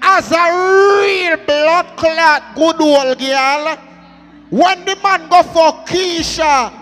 [0.00, 0.44] As a
[1.02, 3.76] real blood clot good old girl,
[4.50, 6.72] when the man go for Keisha,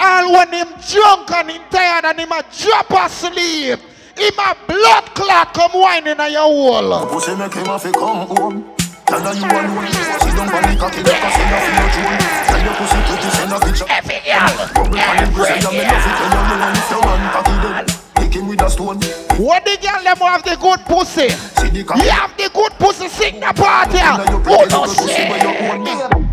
[0.00, 3.80] and when him drunk and him tired and him a drop asleep,
[4.16, 7.06] him a blood clot come whining on your wall.
[7.08, 8.74] Pussy make him have to come home.
[9.06, 9.86] Tell her you alone.
[10.20, 12.18] Sit down on the cocky like a sinner for your drone.
[12.46, 13.88] Tell your pussy pretty, send a picture.
[13.88, 17.00] Every girl, Bubble on him pussy, and me love it when you know if your
[17.02, 17.86] man cocky dead.
[17.88, 19.00] Hit him with a stone.
[19.38, 21.28] What the girl them have the good pussy?
[21.30, 21.78] See the.
[21.80, 23.98] You have the good pussy sing the party.
[23.98, 25.28] Tell her you Who pretty no little pussy say?
[25.30, 26.28] where you own.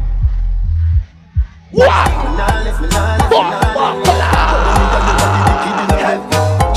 [1.72, 2.08] What?
[3.30, 5.06] Fuck, fuck,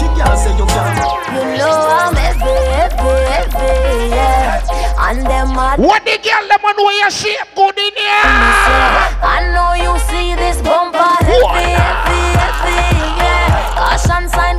[0.09, 5.09] You know I'm heavy, heavy, heavy, yeah.
[5.09, 5.79] And them mad.
[5.79, 8.25] What the girl them on where your shape good in here?
[9.23, 13.75] I know you see this bumper heavy, heavy, heavy, yeah.
[13.79, 14.59] Caution sign,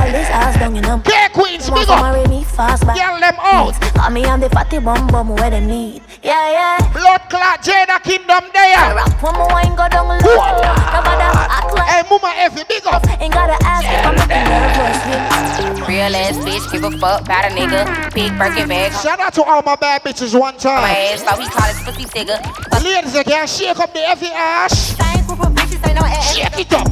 [0.00, 2.28] Okay, Queens, Want big to up.
[2.28, 2.96] me fast back.
[2.96, 3.74] Girl them out.
[3.94, 6.02] Call me on the fatty bum bum where them need.
[6.22, 6.92] Yeah, yeah.
[6.92, 8.94] Blood clot Jada Kingdom there.
[8.94, 10.16] Rap when my wine go down low.
[10.18, 13.06] Nobody act like Hey, Mama Effie, big up.
[13.20, 15.88] ain't gotta ask if I'm looking nervous.
[15.88, 18.14] Real ass bitch, give a fuck about a nigga.
[18.14, 18.92] Big Birkin bag.
[19.02, 20.82] Shout out to all my bad bitches one time.
[20.82, 22.38] My ass, so he call his pussy figure.
[22.82, 24.96] Ladies, I can shake up the Effie ass.
[24.96, 25.54] Same group of
[25.90, 26.34] bitches, ain't no ass.
[26.34, 26.86] Shake it up.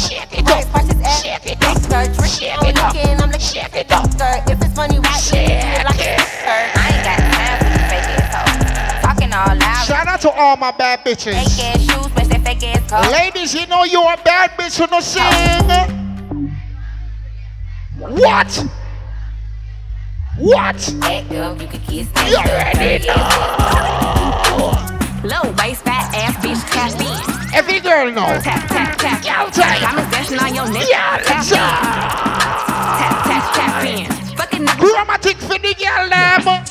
[0.00, 0.62] Shake it up.
[1.22, 2.08] Shake it up.
[2.26, 2.94] Shake it up.
[3.22, 4.04] I'm like, shake it up.
[4.48, 5.20] If it's money, right?
[5.20, 9.02] Shake it like a I ain't got time for these fake ass hoes.
[9.02, 9.86] Talking all loud.
[9.86, 11.34] Shout out to all my bad bitches.
[11.34, 13.10] Fake ass shoes, match that fake ass car.
[13.10, 15.22] Ladies, you know you're a bad bitch who no sing.
[17.98, 18.66] What?
[20.38, 20.94] What?
[21.02, 22.30] Act up, you can kiss me.
[22.30, 23.28] You ready now?
[25.22, 27.31] Low waist, fat ass bitch, tap in.
[27.52, 28.26] Every girl know.
[28.40, 29.24] Tap, tap, tap.
[29.24, 29.80] Y'all tight.
[29.80, 30.86] Diamonds dancing on your neck.
[30.88, 31.58] Yeah, tap let's in.
[32.98, 34.06] Tap, tap, tap in.
[34.36, 34.80] Fucking nigga.
[34.80, 36.64] Chromatic for the girl them.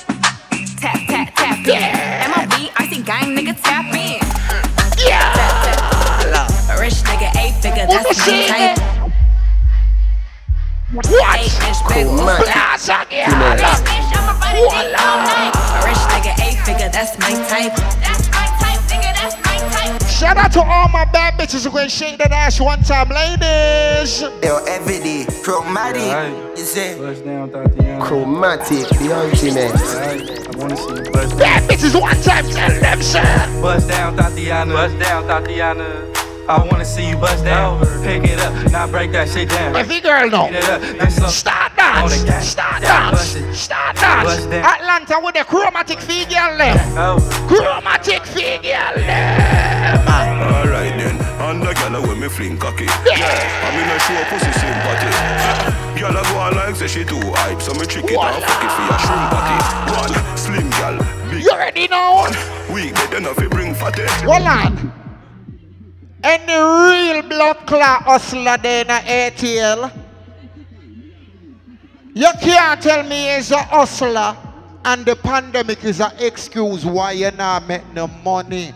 [0.82, 1.66] Tap, tap, tap in.
[1.66, 2.28] Yeah.
[2.34, 4.18] MOB, icy gang nigga, tap in.
[5.06, 5.22] Yeah.
[5.38, 6.78] Tap, tap.
[6.78, 8.50] A rich nigga, eight figure, What that's the my shit?
[8.50, 9.12] type.
[10.94, 11.06] What?
[11.38, 12.18] Eight inch bagel.
[12.18, 13.30] Plaza girl.
[13.54, 14.98] Bitch, I'ma run it Voila.
[14.98, 15.54] all night.
[15.54, 17.76] A rich nigga, eight figure, that's my type.
[18.02, 18.31] That's
[20.22, 24.22] Shout out to all my bad bitches who can shake that ass one time, ladies.
[24.22, 26.56] Yo, every day, chromatic.
[26.56, 26.94] You say,
[28.00, 29.74] Chromatic, the ultimate.
[29.74, 33.24] I wanna see you bust Bad bitches one time, tell them, sir.
[33.64, 34.72] Bust down, Tatiana.
[34.72, 36.21] Bust down, Tatiana.
[36.50, 37.80] I wanna see you bust down.
[38.04, 39.76] Pick it up, now break that shit down.
[39.76, 40.48] Every girl know.
[40.48, 41.28] Pick it up, then slow.
[41.30, 42.26] Start On the gang.
[42.26, 43.54] dance, start dance, bust it.
[43.56, 44.52] start Bust dance.
[44.52, 44.66] down.
[44.66, 46.78] Atlanta with the chromatic fee girl them.
[46.98, 47.20] Oh.
[47.48, 50.08] Chromatic fee girl them.
[50.10, 51.16] Alright then,
[51.48, 52.86] and the girl when me fling cocky.
[53.06, 53.22] Yeah,
[53.64, 55.12] I mean I show pussy sympathy.
[56.02, 58.64] Girl I go on like say she too hype, so me trick it and fuck
[58.66, 59.58] it for your shrimp party.
[59.94, 60.98] One slim girl,
[61.30, 61.44] big.
[61.44, 62.26] You ready now?
[62.74, 64.04] Weak, but then if you bring fatty.
[64.26, 64.92] Hold on.
[66.24, 69.92] Any real blood clot hustler there in ATL?
[72.14, 74.38] You can't tell me he's a hustler
[74.84, 78.74] and the pandemic is an excuse why you not make no money.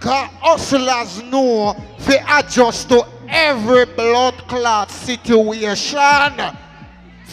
[0.00, 1.74] Cause hustlers know
[2.06, 5.90] they adjust to every blood clot situation.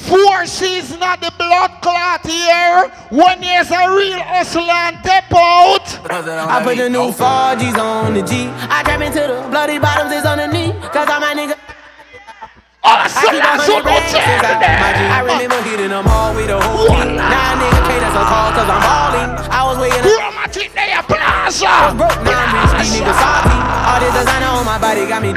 [0.03, 5.87] Force is not the blood clot here when there's a real hustler and step out.
[6.11, 8.51] I put the new 4Gs on the G.
[8.67, 10.75] I trap into the bloody bottoms is on the knee.
[10.91, 11.55] Cause all oh, my niggas.
[12.83, 14.99] I keep a racks since I got my G.
[15.07, 17.15] I remember hitting them all with the whole team.
[17.15, 19.29] Now nigga pay that's a call cause I'm all in.
[19.55, 20.03] I was waiting.
[20.35, 21.63] my team they a plaza.
[21.63, 23.55] I was broke, now I'm rich, these niggas salty.
[23.87, 25.31] All this designer on my body got me.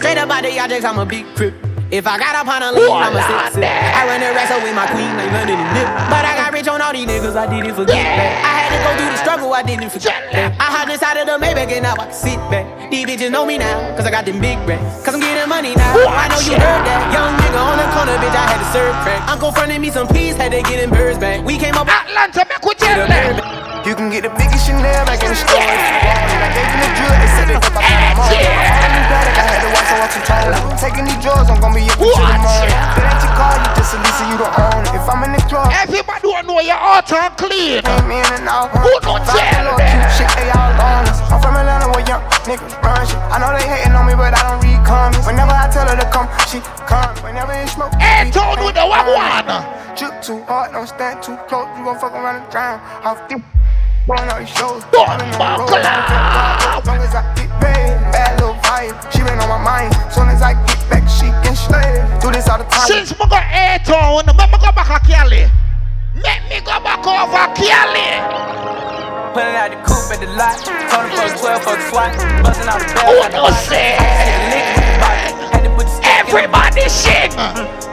[0.00, 1.69] Straight up out the objects, I'm a big crip.
[1.90, 3.66] If I got up on a lean, I'm a six six.
[3.66, 5.90] I run the rest up with my queen, like London and Nip.
[6.06, 8.30] But I got rich on all these niggas, I didn't forget that.
[8.46, 10.54] I had to go through the struggle, I didn't forget that.
[10.62, 12.62] I hopped inside of the Maybach and now I can sit back.
[12.94, 15.02] These bitches know me now, cause I got them big racks.
[15.02, 15.98] Cause I'm getting money now.
[15.98, 17.10] I know you heard that.
[17.10, 19.26] Young nigga on the corner, bitch, I had to serve crack.
[19.26, 21.42] Uncle fronted me some peas, had to get them birds back.
[21.42, 23.69] We came up Atlanta, make we tell.
[23.80, 25.56] You can get the biggest Chanel back in the store.
[25.56, 28.28] I gave them the drill, they said they got them all.
[28.28, 30.52] I'm in bed, I had to watch, I watch some tone.
[30.76, 32.76] Taking these drugs, I'm gonna be up until the morning.
[32.76, 34.94] That ain't your car, you just a and you don't own it.
[35.00, 37.80] If I'm in the club, everybody wanna know your heart and clean.
[37.80, 38.68] Ain't me in and out.
[38.68, 41.18] Who don't tell pull up, cute shit, they all on us.
[41.32, 43.16] I'm from Atlanta where young niggas run shit.
[43.32, 45.24] I know they hating on me, but I don't read comments.
[45.24, 47.16] Whenever I tell her to come, she come.
[47.24, 49.48] Whenever it smoke, hey, told with the wagwan.
[49.96, 51.66] Drip too hard, don't stand too close.
[51.80, 52.76] You gon' fuck around and drown.
[53.08, 53.40] Off the
[54.06, 54.82] Blowing all these shows.
[54.84, 55.84] I've been on the road.
[55.84, 57.94] As long as I get paid.
[58.10, 58.96] Bad little vibe.
[59.12, 59.92] She been on my mind.
[60.12, 62.00] Soon as I get back, she can slay.
[62.20, 62.88] Do this all the time.
[62.88, 65.46] Since me go A-Town, let me go back to Cali.
[66.16, 68.08] Let me go back over Cali.
[69.36, 70.58] Pulling out the coupe at the lot.
[70.90, 72.10] Tony for the 12 for the SWAT.
[72.42, 73.14] Busting out the bell.
[73.20, 74.00] What was it?
[75.52, 77.30] Had to put the Everybody sing.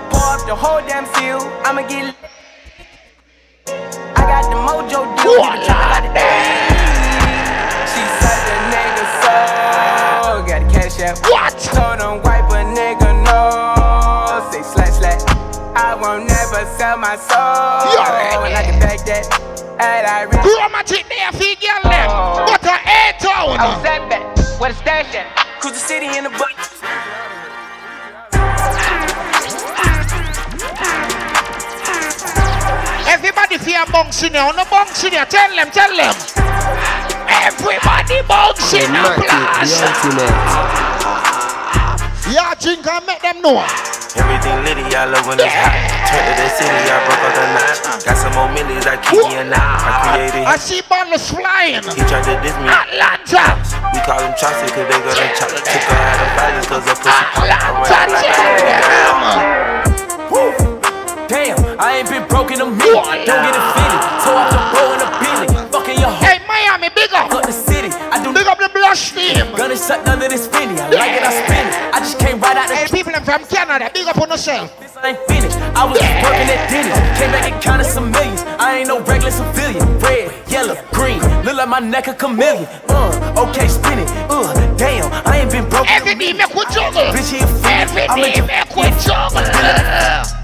[0.10, 1.44] Pour up the whole damn seal.
[1.62, 2.16] I'ma get lit.
[2.16, 2.37] I
[4.28, 5.40] got the mojo deal.
[5.40, 5.64] What?
[7.92, 9.36] She said the nigga so.
[10.48, 11.18] Got the cash out.
[11.32, 11.54] What?
[11.74, 14.52] Told him wipe a nigga no.
[14.52, 15.22] Say slash slash.
[15.76, 17.92] I won't never sell my soul.
[17.92, 19.26] You already- I can back that.
[19.80, 20.42] And I really.
[20.42, 22.10] Chromatic there for girl them.
[22.50, 23.60] But a A-Town.
[23.60, 24.24] I was at back.
[24.60, 25.28] Where the stash at?
[25.62, 26.77] Cruise the city in the butt.
[33.28, 34.48] Everybody fear bouncing there.
[34.48, 35.28] Oh, no bouncing there.
[35.28, 36.16] Tell them, tell them.
[37.28, 39.84] Everybody bouncing a plaza.
[42.32, 43.60] Yeah, drink and make them know.
[44.16, 45.76] Everything litty, I love when it's hot.
[46.08, 48.08] Turn to the city, I broke out the notch.
[48.08, 49.60] Got some more millies, I keep me a knot.
[49.60, 50.48] I created.
[50.48, 51.84] I see bundles flying.
[51.84, 52.72] He tried to diss me.
[52.72, 53.60] Atlanta.
[53.92, 55.52] We call him Chaucer, cause they gonna chop.
[55.52, 57.84] Took her out of bodies, cause her pussy pop.
[57.92, 59.77] Damn,
[61.80, 63.26] I ain't been broke in a minute.
[63.26, 64.02] Don't get offended.
[64.26, 65.48] So I can blow in a billy.
[65.72, 67.30] Fucking your Hey, Miami, big up.
[67.30, 67.90] Fuck the city.
[68.12, 69.38] I do Big up the blush team.
[69.68, 70.80] Is shut under this Fendi.
[70.80, 71.74] I like it, I spin it.
[71.94, 74.72] I just came right out the Hey, people from Canada, big up on yourself.
[75.04, 75.58] I ain't finished.
[75.76, 76.96] I was just working at Denny's.
[77.20, 78.42] Came back and counted some millions.
[78.58, 79.84] I ain't no regular civilian.
[80.00, 81.20] Red, yellow, green.
[81.44, 82.66] Look like my neck a chameleon.
[82.88, 84.10] Uh, okay, spin it.
[84.32, 85.92] Uh, damn, I ain't been broke.
[85.92, 87.12] Every day make we juggle.
[87.12, 87.76] Bitch, he a freak.
[87.76, 90.37] Every I'm day a- make we juggle.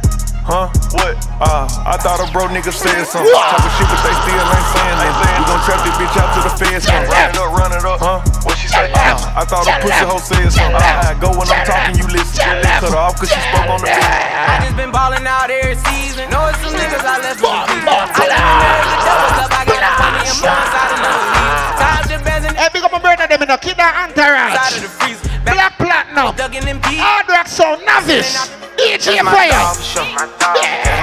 [0.44, 0.68] Huh?
[0.92, 1.16] What?
[1.40, 3.32] Uh, I thought a bro nigga said something.
[3.32, 5.32] Talking shit, but they still ain't saying nothing.
[5.40, 6.84] We gon' trap this bitch out to the feds.
[6.84, 8.00] Come run it up, run it up.
[8.04, 8.20] Huh?
[8.44, 8.92] What she say?
[8.92, 10.76] Uh, I thought a pussy hoe said something.
[10.76, 12.44] I go when I'm talking, you listen.
[12.44, 14.04] Cut her off cause she spoke on the phone.
[14.04, 16.28] I just been ballin' out every season.
[16.28, 17.96] Know it's some niggas I left for the people.
[17.96, 19.52] I done married the double cup.
[19.56, 21.72] I got a plenty of months out of another league.
[21.80, 24.60] Times the best in Hey, big up my brother, them in the kid and entourage.
[24.60, 25.24] out of the freezer.
[25.48, 26.36] Black Platinum.
[26.36, 27.00] Dug in them peas.
[27.00, 28.53] Hard rock sound, novice.
[28.84, 29.48] DJ Fire.
[29.50, 29.88] Yes,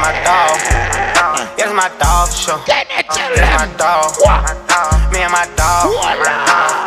[0.05, 0.57] my dog.
[1.57, 2.61] Yes, my dog for sure.
[2.69, 2.87] Yes,
[3.57, 4.13] my dog.
[5.13, 5.89] Me and my dog.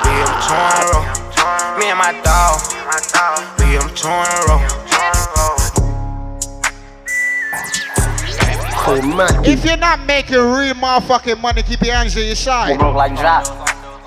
[0.06, 1.04] We am two in a row.
[1.80, 2.62] Me and my dog.
[3.60, 4.62] We am two in a row.
[9.46, 12.78] If you're not making real motherfucking money, keep your hands to your side.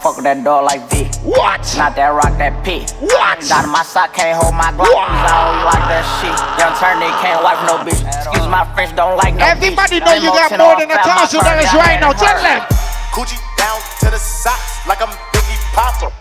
[0.07, 0.23] Broke like drop.
[0.23, 1.11] Fuck that dog like V.
[1.27, 1.67] What?
[1.75, 2.87] Not that rock, that P.
[3.03, 3.43] What?
[3.49, 4.87] Down my sock, can't hold my Glock.
[4.87, 5.11] What?
[5.11, 6.37] I don't like that shit.
[6.63, 7.99] Young Turney can't wipe no bitch.
[8.07, 10.07] Excuse my French, don't like no Everybody bitch.
[10.07, 12.15] know you got more than a fat, my thousand first dollars right now.
[12.15, 12.63] that Tell them.
[13.11, 16.15] Coochie down to the socks like I'm Biggie Papa.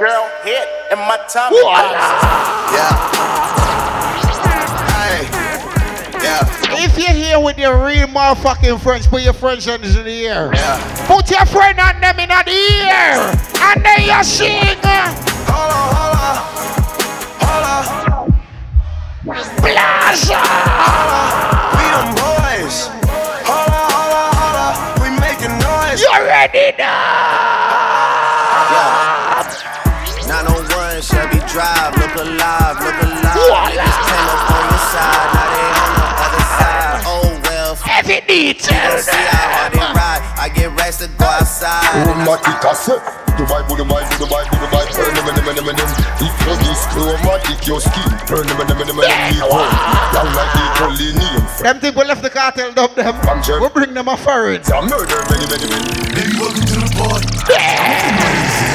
[0.00, 1.60] girl hit in my tummy.
[6.78, 10.50] If you're here with your real motherfucking friends, put your friends in the ear.
[11.06, 13.32] Put your friend on them in the ear.
[13.60, 14.76] And then you sing.
[19.56, 20.38] Plaza.
[21.74, 22.88] We them boys.
[23.48, 25.00] Holla, holla, holla.
[25.02, 26.00] We making noise.
[26.02, 27.65] You ready Nine
[38.28, 38.98] Every detail.
[38.98, 40.22] See how hard they ride.
[40.38, 41.82] I get racks to go outside.
[41.94, 43.02] and I- Chromatic cassette.
[43.36, 45.88] Dubai, Dubai, Dubai, Dubai, burn them, them, them, them.
[46.18, 48.96] If you this chromatic, your skin burn them, them, them, them,
[49.28, 49.60] people.
[50.16, 51.42] Down like the holy name.
[51.62, 53.14] Them people left the cartel, dump them.
[53.60, 54.62] We bring them a foreign.
[54.64, 55.84] I murder many, many, many.
[56.16, 58.65] Baby, welcome to the party.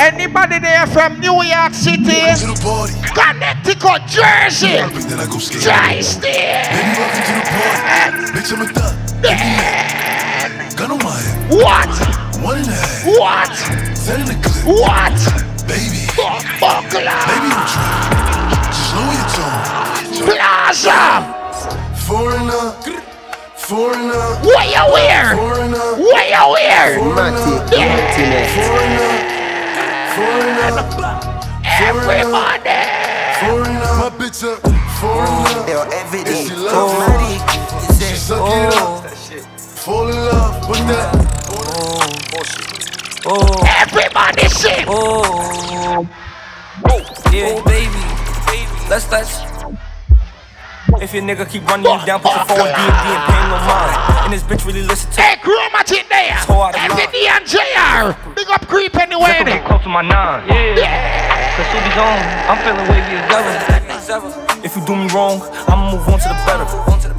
[0.00, 2.24] Anybody there from New York City,
[3.12, 4.80] Connecticut, Jersey,
[5.60, 6.64] Tri-State.
[8.32, 8.96] Bitch, I'm a thug.
[10.74, 11.52] Gun on my head.
[11.52, 11.92] What?
[12.42, 13.04] One and a half.
[13.04, 13.52] What?
[13.94, 14.64] Set in the clip.
[14.64, 15.12] What?
[15.68, 16.08] Baby.
[16.16, 17.04] Buckler.
[17.28, 17.92] Baby, don't try.
[18.72, 19.60] Just lower your tone.
[20.24, 21.28] Plaza.
[22.08, 22.72] Foreigner.
[23.54, 24.24] Foreigner.
[24.48, 25.36] What you wear?
[25.36, 25.88] Foreigner.
[26.00, 26.98] What you wear?
[26.98, 27.68] Foreigner.
[27.76, 28.48] Yeah.
[28.64, 29.39] Foreigner.
[31.80, 32.76] Everybody.
[33.40, 33.92] Foreigner.
[33.98, 34.56] My bitch a
[35.00, 35.64] foreigner.
[35.68, 36.44] Yo, every day.
[36.44, 37.38] She love me,
[37.96, 39.06] she suck it up.
[39.58, 41.30] Fall in love with that.
[43.26, 43.64] Oh.
[43.66, 44.84] Everybody sing.
[44.88, 46.06] Oh.
[46.06, 46.06] oh,
[46.90, 47.00] oh
[47.32, 48.04] yeah, baby.
[48.88, 49.49] Let's touch.
[50.98, 53.42] If your nigga keep running you down, put your phone D and D and pay
[53.46, 53.92] no mind.
[54.26, 56.38] And this bitch really listen to Hey, Chromatic there.
[56.42, 56.90] So out of line.
[56.90, 58.34] Heavy D and JR.
[58.34, 59.38] Big up creep anyway.
[59.38, 59.62] Check there.
[59.62, 60.48] up close to my nine.
[60.48, 61.54] Yeah.
[61.56, 62.18] Cause Subi's on.
[62.50, 63.20] I'm feeling wavy
[64.00, 64.30] as ever.
[64.64, 66.66] If you do me wrong, I'ma move on to the better.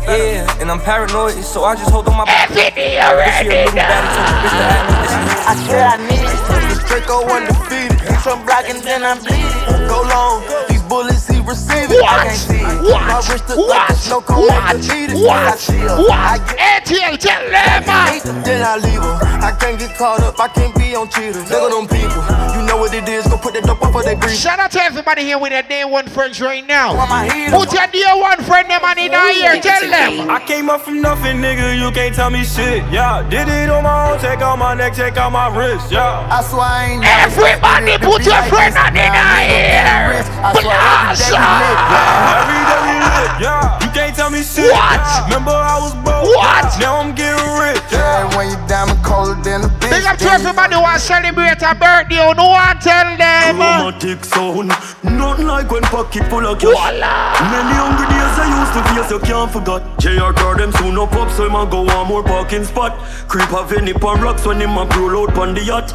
[0.05, 2.49] Yeah, and I'm paranoid, so I just hold on my back.
[2.49, 5.47] FD This year, already little daddy told me, bitch, to act like.
[5.47, 6.41] I swear I need it.
[6.69, 8.01] This Draco undefeated.
[8.01, 9.88] He's from black and then I'm bleeding.
[9.88, 10.80] Go long.
[10.91, 12.03] These bullets he receiving.
[12.03, 12.83] I can't see it.
[12.91, 14.47] My Watch, wrist look like a watch, snow cone.
[14.47, 15.87] watch, I watch, see her.
[15.87, 16.43] I watch.
[16.51, 18.43] get ATL, tell them.
[18.43, 19.15] then I leave her.
[19.39, 20.37] I can't get caught up.
[20.37, 21.49] I can't be on cheaters.
[21.49, 22.19] Look at them people.
[22.59, 23.25] You know what it is.
[23.27, 24.35] Go put that dope up for they breathe.
[24.35, 26.93] Shout out to everybody here with their day one friends right now.
[26.93, 27.55] Want my heater.
[27.55, 29.61] Put your day one friend them on in our ear.
[29.63, 30.29] Tell them.
[30.29, 31.79] I came up from nothing, nigga.
[31.79, 32.83] You can't tell me shit.
[32.91, 34.19] Yeah, did it on my own.
[34.19, 35.89] Check out my neck, check out my wrist.
[35.89, 36.27] Yeah.
[36.27, 40.80] I swear I ain't Everybody put your friend on in our ear.
[40.82, 41.38] Plaza.
[41.38, 43.32] Every day we lit.
[43.41, 44.71] Yeah, you can't tell me shit.
[44.71, 45.01] What?
[45.29, 46.25] Remember I was broke.
[46.34, 46.69] What?
[46.79, 47.82] Now I'm getting rich.
[47.91, 49.93] Yeah, when you diamond colder than a bitch.
[49.93, 52.21] Big up to everybody who want to celebrate a birthday.
[52.21, 52.82] You know what?
[52.82, 53.55] Tell them.
[53.57, 54.69] Chromatic sound,
[55.03, 56.73] nothing like when pocket full of cash.
[56.73, 57.38] Voila.
[57.53, 59.82] Many hungry days I used to face, you can't forget.
[59.99, 62.97] JR car them soon up up, so I'ma go one more parking spot.
[63.27, 65.93] Creep have any pan rocks when him a roll out pon the yacht.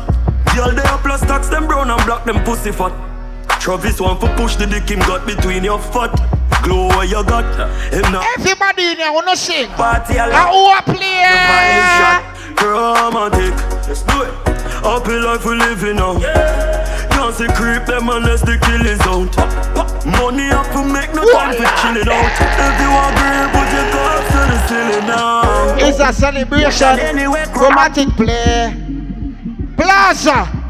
[0.54, 2.92] Girl they a plus tax them brown and black them pussy fat.
[3.66, 6.14] Travis want for push the dick him got between your fat.
[6.62, 7.42] Glow what you got,
[7.92, 8.22] him not.
[8.38, 9.66] Everybody in here wanna sing.
[9.70, 10.54] Party a lot.
[10.54, 11.26] a play?
[12.54, 13.50] Chromatic,
[13.90, 14.30] let's do it.
[14.86, 16.14] Happy life we living now.
[17.10, 19.34] Can't see creep them unless the kill is out.
[20.06, 22.38] Money up to make no time for chilling out.
[22.38, 25.74] If you agree, put your cups to the ceiling now.
[25.82, 27.50] It's a celebration.
[27.50, 28.76] Chromatic play.
[29.74, 30.65] Plaza.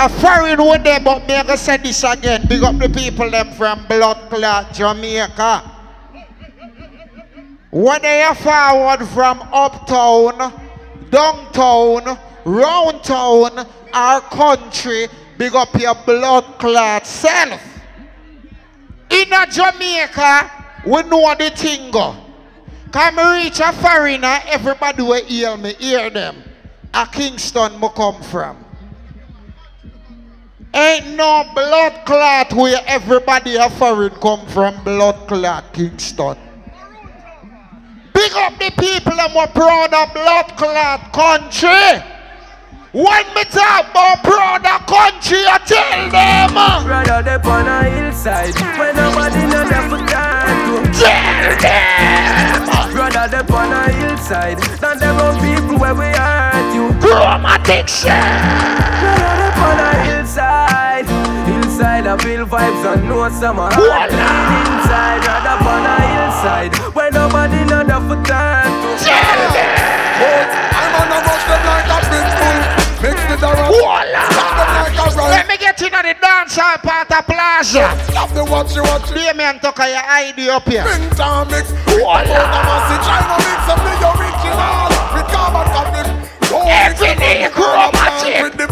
[0.00, 2.46] A foreign one but me gonna say this again.
[2.48, 5.72] Big up the people them from Blood Clot, Jamaica.
[7.72, 10.52] When they are forward from uptown,
[11.10, 17.60] downtown, round town, our country, big up your blood clot self.
[19.10, 20.50] In a Jamaica,
[20.86, 22.14] we know the thing go.
[22.92, 26.36] Come reach a foreigner, everybody will hear me, hear them.
[26.94, 28.67] A Kingston me come from.
[30.78, 36.36] Ain't no blood clot where everybody a foreign come from blood clot Kingston.
[38.14, 42.00] Big up the people and we're proud of blood clot country.
[42.92, 46.56] When me talk about proud of country, I tell them.
[46.56, 48.54] uh, Brother, they on a hillside.
[48.78, 52.92] When nobody know them for time Tell them.
[52.94, 54.60] Brother, they on a hillside.
[54.78, 56.88] Stand them people where we hurt you.
[57.88, 58.22] Sound.
[59.00, 61.06] Brother, they on a hillside.
[61.48, 63.68] Hillside, I feel vibes and no summer.
[63.68, 66.72] Inside, right up on a hillside.
[66.94, 68.72] Where nobody know the foot time.
[70.78, 72.56] I'm on a rush, them like a principal.
[73.02, 73.72] Mix with a rock.
[75.30, 77.86] Let me get in on the dancehall part of Plaza.
[78.10, 79.08] Stop the watch, you watch.
[79.14, 80.82] Damien took your ID up here.
[80.82, 81.70] Bring time mix.
[81.86, 82.18] Voila.
[82.18, 83.06] I'm a message.
[83.06, 84.90] I'm a mix of the original.
[85.14, 86.06] With carbon, carbon,
[86.48, 86.70] copy.
[86.70, 88.34] Everything chromatic.
[88.34, 88.68] Everything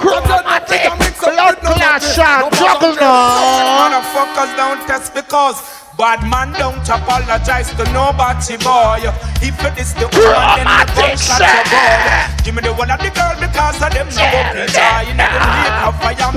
[0.00, 0.82] chromatic.
[1.22, 2.52] Blood clot shot.
[2.52, 3.88] Juggle now.
[3.88, 9.04] Motherfuckers don't test because Bad man don't apologize to nobody, boy.
[9.44, 12.42] If it is the woman, then the gun shot your boy.
[12.42, 14.66] Give me the one of the girl because of them no go play.
[15.06, 16.32] You know them how I am.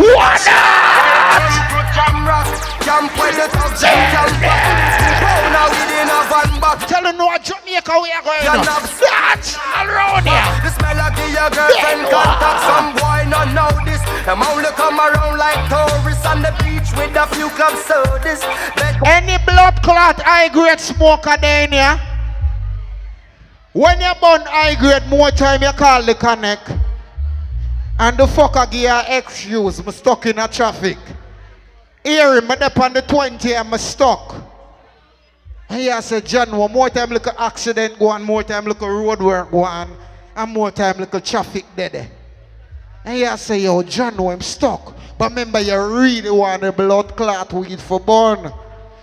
[6.87, 8.43] Tell them no, Jamaica we are going.
[8.43, 10.27] That's around
[10.63, 13.14] The smell of your girlfriend can't some boy.
[14.25, 18.41] Them only come around like tourists on the beach with a few club sodas
[19.05, 22.01] Any blood clot high grade smoker there in here?
[23.73, 26.71] When you're burn high grade, more time you call the connect.
[27.99, 30.97] And the fucker give you excuse, me stuck in a traffic.
[32.03, 34.35] Here him, me up on the 20 and me stuck.
[35.69, 38.81] And he say, John, one more time look at accident go on, more time look
[38.81, 39.95] at road work go on,
[40.35, 42.09] and more time look at traffic dead.
[43.05, 44.95] And he say, yo, John, I'm stuck.
[45.17, 48.51] But remember, you really want a blood clot weed for burn.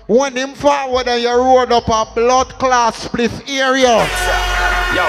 [0.09, 4.05] When him forward and you road up a blood clot spliff area.
[4.92, 5.07] Yo,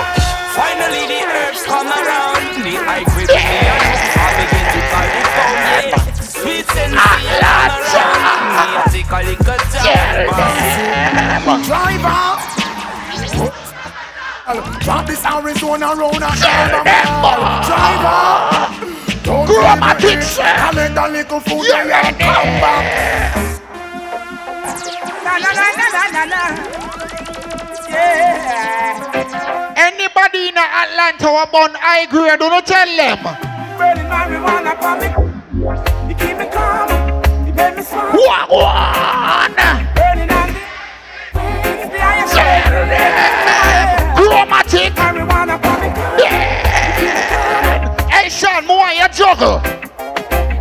[0.53, 2.61] finally the herbs come around.
[2.61, 5.57] The high grade I begin to call it phone.
[5.89, 6.13] Yeah.
[6.21, 8.53] Sweet sensi come around.
[8.61, 10.03] Me a take a little time.
[11.65, 12.33] Driver
[14.81, 16.39] Drop this Arizona round and
[17.65, 18.82] Driver
[19.23, 20.43] Don't Chromatic, sir.
[20.43, 22.85] Collect a little food and you come back
[25.23, 26.41] Na na na na na na
[27.89, 33.23] Yeah Anybody in Atlanta who born high grade, do not tell them.
[33.77, 35.07] Burning marijuana for me
[36.09, 36.89] You keep me calm
[37.47, 39.51] You make me smile Wagwan!
[39.55, 39.82] Burning on
[49.03, 49.59] you juggle.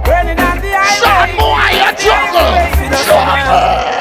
[0.05, 3.05] Burning on the Sean, more you juggle.
[3.05, 3.91] Juggle.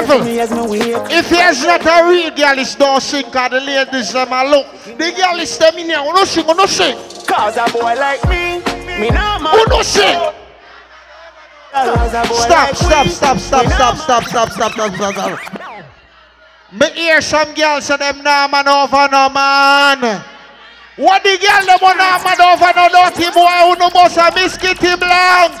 [0.00, 0.22] Level.
[1.10, 4.66] If he's not a real girl, it's don't sing cause the ladies them a look.
[4.84, 5.98] The girl is them in here.
[5.98, 6.96] Who no sing, who no sing.
[7.26, 8.60] Cause a boy like me,
[8.98, 9.58] me no man.
[9.58, 10.18] Who no sing.
[11.70, 15.40] Stop, stop, stop, stop, stop, stop, stop, stop, stop, stop, stop.
[16.72, 20.22] Me hear some girls say them nah man over no man.
[20.96, 24.30] What the girl them want nah man over no dirty boy who no must a
[24.30, 25.54] biscuity blank.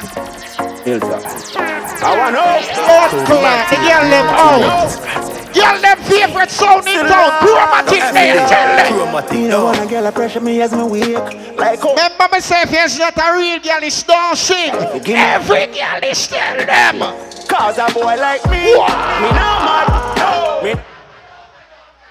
[2.00, 2.42] I want to
[2.78, 5.38] Blood clot, the girl them out.
[5.54, 7.30] Girl them favorite sound in town.
[7.40, 9.34] Chromatic nail, tell them.
[9.34, 12.40] You know when a girl a pressure me as me wake Like oh Remember me
[12.40, 14.70] say if it's not a real girl, it's don't sing.
[14.72, 17.00] Every girl is tell them.
[17.48, 19.88] Cause a boy like me, me no mad
[20.18, 20.60] no.
[20.62, 20.74] Me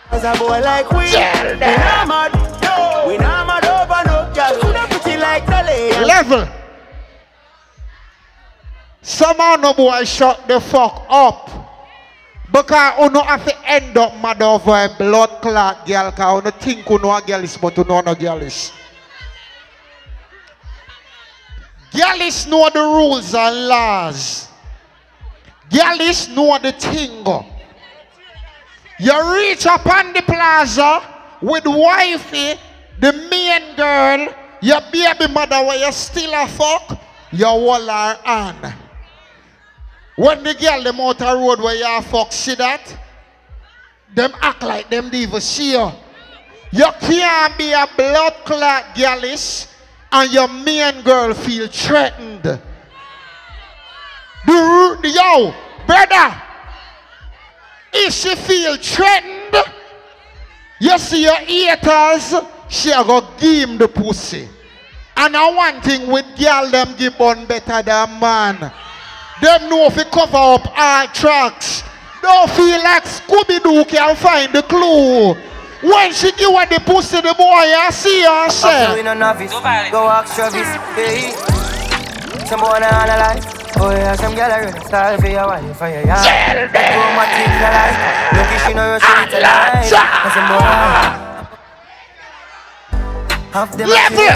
[0.09, 1.79] Cause a boy like we, Tell me them.
[1.79, 3.05] no mad no.
[3.07, 6.47] We no mad over no girl Coulda pretty like Dolly Level.
[9.07, 11.49] Somehow no boy shut the fuck up.
[12.51, 16.11] Because you no have to end up mad over a blood clot girl.
[16.11, 18.73] Because you think you know a girl is, but you know no girl is.
[22.49, 24.49] Know the rules and laws.
[25.69, 27.25] Girls know the thing.
[28.99, 31.01] You reach up on the plaza
[31.41, 32.59] with wifey,
[32.99, 36.99] the main girl, your baby mother where you still a fuck,
[37.31, 38.86] you hold her hand.
[40.17, 42.81] When the girl them out the road where you a fuck see that,
[44.15, 45.91] them act like them even see you.
[46.71, 49.67] You can't be a blood clot girlish
[50.11, 52.41] and your main girl feel threatened.
[52.41, 52.59] The,
[54.47, 55.53] the yo,
[55.85, 56.41] brother,
[57.93, 59.55] if she feel threatened,
[60.79, 62.33] you see your haters,
[62.69, 64.49] she a go give him the pussy.
[65.15, 68.73] And I one thing with girl them give on better than man.
[69.41, 71.83] Them know if you cover up all tracks.
[72.21, 75.33] Don't feel like Scooby-Doo can find the clue.
[75.83, 79.03] When she give her the pussy, the boy, I see her After we say.
[79.03, 80.67] no novice, go ask Travis,
[80.97, 81.29] hey
[82.47, 83.45] Some boy na analyze
[83.79, 86.25] Oh yeah, some girl are ready style for your wife for your yard.
[86.73, 88.33] Go my things I like.
[88.33, 89.91] Lucky she know rush me to life.
[89.93, 90.47] Cause some
[91.21, 91.26] boy.
[93.51, 94.27] Half them Level!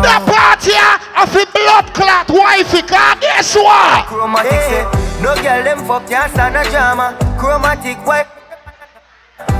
[0.00, 0.74] The party
[1.18, 4.06] of the blood clot wifey, cause guess what?
[4.06, 4.84] Chromatic say,
[5.22, 7.16] no girl them fuck can't stand a drama.
[7.38, 8.28] Chromatic wife.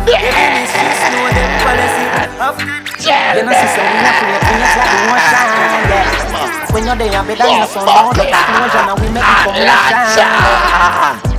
[0.07, 2.07] Mistress know them policy.
[2.41, 5.91] Half You know, sister, we not play things like emotion, ah, ah, ah.
[5.91, 6.73] yeah.
[6.73, 10.31] When you're there, better you sound out the oh, explosion, and we make it commotion.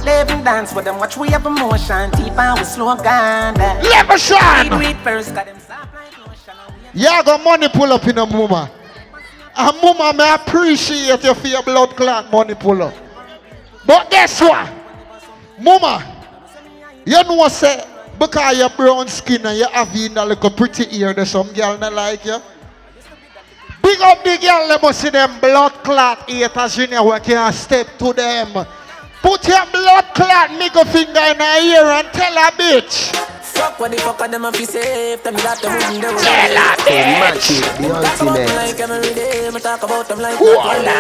[0.06, 3.56] Live and dance with them, watch we have emotion, deep and we slow down.
[3.56, 4.70] Let me shine.
[4.70, 5.91] We do it first, got them soft
[6.94, 8.70] Yeah, got money pull up in a mama.
[9.56, 12.94] And mama, may appreciate you for your blood clot money pull up.
[13.86, 14.70] But guess what?
[15.60, 16.26] Mama,
[17.06, 17.86] you know say
[18.20, 21.78] because your brown skin and you have in a little pretty ear, there's some girl
[21.78, 22.38] not like you.
[23.82, 27.52] Big up the girl, let me see them blood clot haters in here, we can
[27.52, 28.66] step to them.
[29.22, 33.41] Put your blood clot middle finger in her ear and tell her bitch.
[33.62, 36.10] Fuck what the fuck are them a fi safe Tell me that them wouldn't do
[36.10, 36.74] it Tell her
[37.22, 38.58] Magic, the Talk about them ultimate.
[38.58, 40.98] like every day Me talk about them like Voila.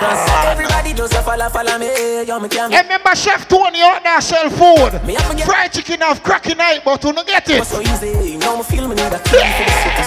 [0.00, 4.00] Cause everybody just a follow, follow me Yo, me can't Hey, remember Chef Tony out
[4.00, 4.96] there sell food.
[5.44, 7.60] Fried chicken have cracking night, but you don't get it.
[7.68, 10.04] so easy You know me feel me need a key for the city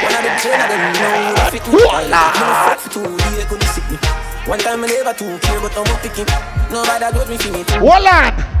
[0.00, 2.32] One of the chain of them, you know that fit me Voila.
[2.32, 4.00] Me no fuck for two days, couldn't sick me
[4.48, 6.24] One time me never too care, but I'm picking
[6.72, 8.59] Nobody got me for me Hold on.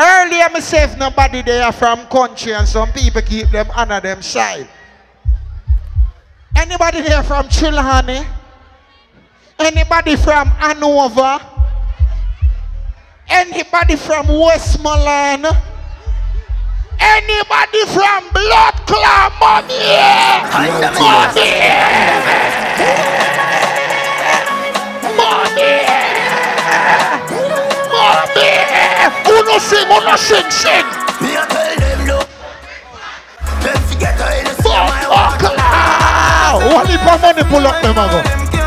[0.00, 4.66] Earlier, if nobody there from country and some people keep them under them side.
[6.56, 8.26] Anybody there from Chilhani?
[9.58, 11.38] Anybody from Hanover?
[13.28, 15.46] Anybody from Westmoreland?
[16.98, 18.80] Anybody from Blood
[19.38, 19.74] Mommy?
[20.98, 21.40] Mommy!
[29.50, 30.86] Uno sing, uno sing, sing!
[31.20, 32.18] Me a tell them no.
[33.62, 36.72] Them forget how you see my Blood Clot!
[36.72, 38.22] What if my money pull up them ago?
[38.22, 38.59] Money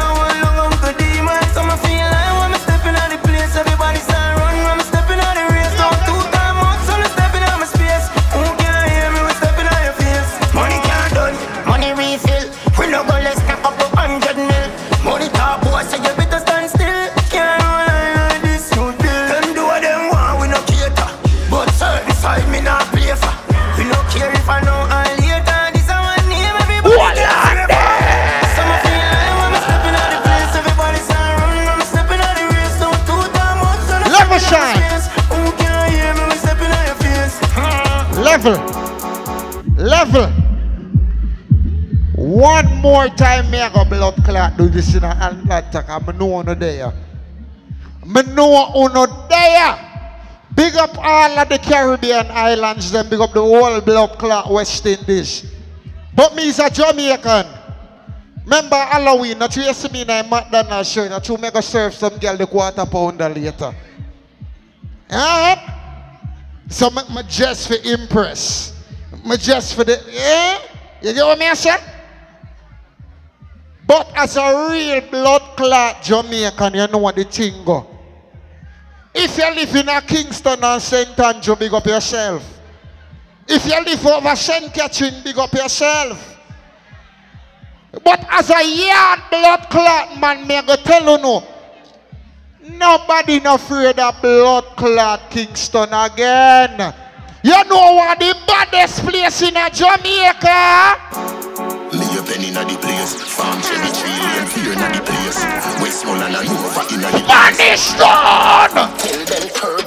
[43.18, 45.86] time, me I go blood clot do this in Atlanta.
[45.88, 46.94] I know uno there.
[48.06, 49.90] Me know uno there.
[50.56, 54.86] Big up all of the Caribbean islands, then big up the whole blood clot West
[54.86, 55.52] Indies.
[56.16, 57.48] But me is a Jamaican.
[58.44, 61.94] Remember Halloween, that you see me in a McDonald's show, that you make a serve
[61.94, 63.74] some girl the quarter pounder later.
[65.12, 65.60] Alright?
[66.70, 68.74] So me just for impress.
[69.26, 70.60] Me just for the eh?
[71.02, 71.93] You get what me I say?
[73.86, 77.88] But as a real blood clot Jamaican, you know what the thing go.
[79.14, 81.20] If you live in a Kingston and St.
[81.20, 82.62] Andrew, big up yourself.
[83.48, 84.74] If you live over St.
[84.74, 86.30] Catherine, big up yourself.
[88.04, 91.44] But as a yard blood clot man, me go tell you no.
[92.72, 96.94] Nobody no afraid of blood clot Kingston again.
[97.44, 101.73] You know what the baddest place in a Jamaica?
[102.24, 105.44] Penny inna the place, farm cherry tree lane fear inna the place.
[105.84, 107.92] Westmoreland and Nova inna the place.
[108.00, 108.76] Aniston!
[108.98, 109.84] Tell them curb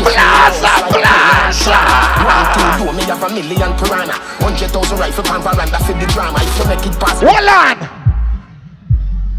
[0.00, 1.78] Plaza, plaza.
[2.28, 4.16] One, two, me have a million piranha.
[4.44, 6.38] Hundred thousand rifle pan veranda for the drama.
[6.40, 8.00] If you make it past, Hold on.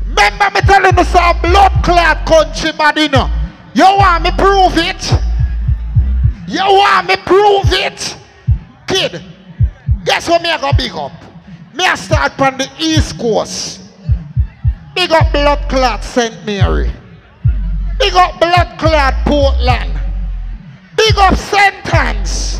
[0.10, 2.72] Remember me telling you some blood clot country
[3.10, 3.30] know.
[3.74, 5.02] You want me prove it?
[6.48, 8.18] You want me prove it?
[8.88, 9.22] Kid,
[10.06, 11.12] guess what me I go big up?
[11.74, 13.82] Me I start from the east coast.
[14.95, 16.45] Big up blood clot St.
[16.45, 16.91] Mary.
[17.97, 19.99] Big up blood clot Portland.
[20.97, 21.95] Big up St.
[21.95, 22.60] Ann's.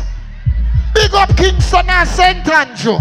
[0.94, 2.48] Big up Kingston and St.
[2.48, 2.98] Andrew.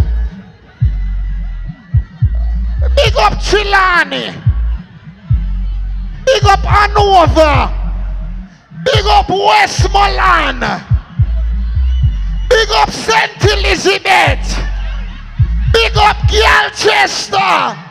[2.96, 4.34] Big up Chilani.
[6.26, 7.78] Big up Hanover.
[8.84, 10.64] Big up Westmoreland.
[12.52, 13.32] Big up St.
[13.56, 14.44] Elizabeth.
[15.72, 17.88] Big up Galchester.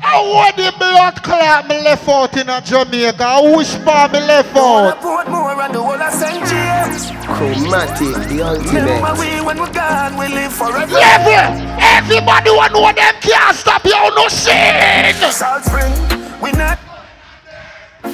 [0.00, 3.24] I want the blood clot me left out in a Jamaica.
[3.24, 5.02] I wish for me left out.
[5.02, 6.38] Portmore and the whole of St.
[6.46, 7.10] James.
[7.26, 9.18] Chromatic, the Remember ultimate.
[9.18, 10.94] we when we're gone, we live forever.
[10.94, 11.78] Level!
[11.82, 15.12] Everybody want know them can't stop you no sing!
[15.30, 15.92] Salt Spring,
[16.40, 16.87] we not.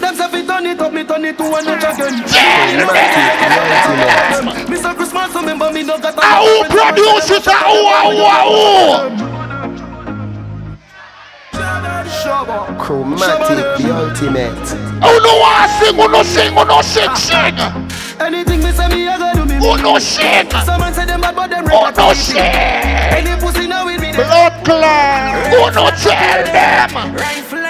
[0.01, 2.25] Them say fi turn it up, me turn it to one notch again.
[4.69, 4.95] Mr.
[4.97, 7.47] Christmas, remember me no got a Ah, who produce it?
[7.49, 9.35] Ah, who, ah, who, ah,
[12.79, 14.69] Chromatic, the ultimate.
[14.69, 15.07] who?
[15.07, 15.95] Who no want sing?
[15.97, 16.53] Who no sing?
[16.53, 17.15] Who no sing?
[17.17, 17.55] Sing!
[18.21, 19.55] Anything me say me, I gotta do me.
[19.55, 20.51] Who no sing?
[20.51, 22.37] Some man say them bad, but them Who ready no sing?
[22.39, 24.13] Any pussy now with me.
[24.13, 25.47] Blood clot!
[25.53, 27.15] Who no tell them?
[27.15, 27.64] Rifle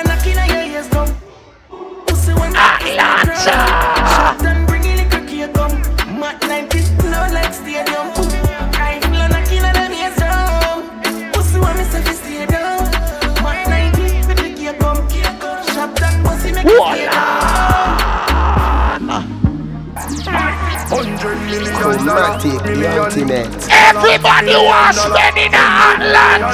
[21.25, 23.49] a million Chromatic, the ultimate.
[23.71, 26.53] Everybody wants spend in Atlanta!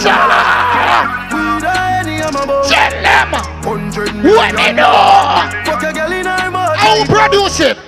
[2.68, 3.30] Tell them!
[4.22, 5.59] When they know!
[6.98, 7.08] Mouth.
[7.08, 7.78] Produce it?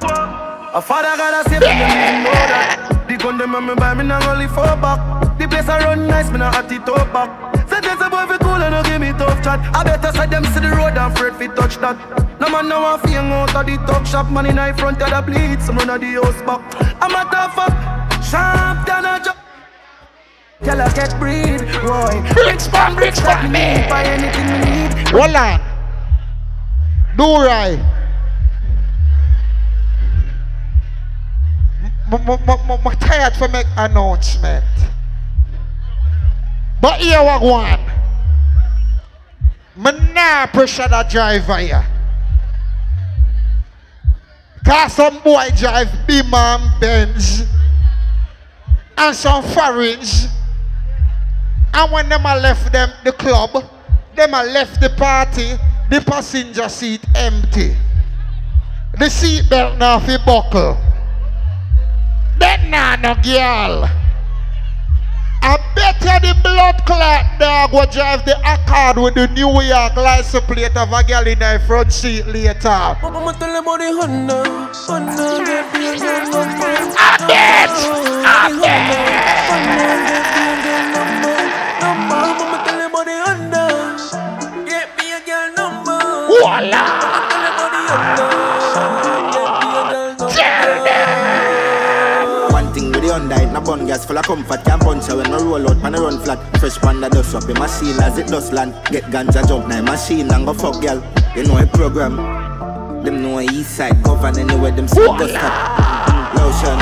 [0.00, 3.06] A father gotta save me, me know that.
[3.08, 5.00] The gun them me buy me now only four back.
[5.38, 7.30] The place I run nice, me now hot it up back.
[7.68, 9.60] Sentence a boy fi cool and no give me tough chat.
[9.74, 11.96] I better side them see the road and afraid fi touch that.
[12.38, 14.30] No man now want fi out of the talk shop.
[14.30, 16.60] Man in front of the bleed, some run of the house back.
[17.00, 17.74] I'm a tough fuck,
[18.22, 19.36] sharp than a job.
[20.62, 22.12] Tell her get breed, boy.
[22.34, 23.86] Bricks for bricks for me!
[23.88, 25.08] Buy anything me need.
[25.08, 25.77] Hold on.
[27.18, 27.78] Do right.
[32.12, 34.64] I'm tired for make announcement.
[36.80, 37.80] But here we go on.
[39.76, 41.86] Me nah pressure the driver here.
[44.64, 47.42] Cause some boy drive Beamer and Benz
[48.96, 50.28] and some foreigns.
[51.74, 53.64] And when them left them the club,
[54.14, 55.56] them left the party,
[55.90, 57.76] the passenger seat empty.
[58.98, 60.76] The seat belt now fi buckle.
[62.38, 63.88] That nah no girl.
[65.40, 70.44] I better the blood clot dog will drive the Accord with the New York license
[70.44, 72.68] plate of a girl in the front seat later.
[72.68, 73.80] I'ma tell them about
[93.60, 95.38] with the Hyundai, it no bun gas full of comfort Can't punch her when I
[95.38, 98.74] roll out, pan run flat Fresh panda dust up in machine as it dust land.
[98.90, 101.02] Get ganja jump now machine and go fuck girl.
[101.36, 102.16] You know a program.
[103.04, 106.34] Them know a east side govern anywhere them see dust up.
[106.34, 106.78] Lotion.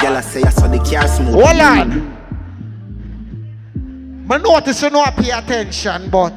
[0.00, 1.90] Girl I say I saw the car smooth Hold on.
[1.90, 2.18] Mm.
[4.28, 6.34] Me notice you not pay attention, but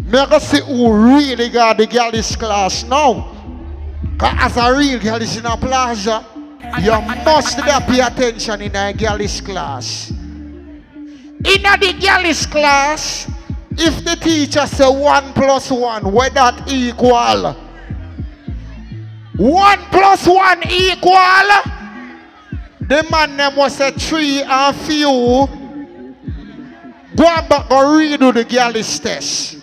[0.00, 3.32] me go see who really got the girl this class now.
[4.18, 6.24] Cause as a real girl is in a plaza,
[6.80, 6.92] you
[7.24, 10.10] must there pay attention in a girlish class.
[10.10, 13.30] In a the girlish class,
[13.72, 17.52] if the teacher say one plus one, where that equal?
[19.36, 21.72] One plus one equal?
[22.80, 25.48] The man them was a three and few.
[27.16, 29.58] Go and back and redo the girlish test.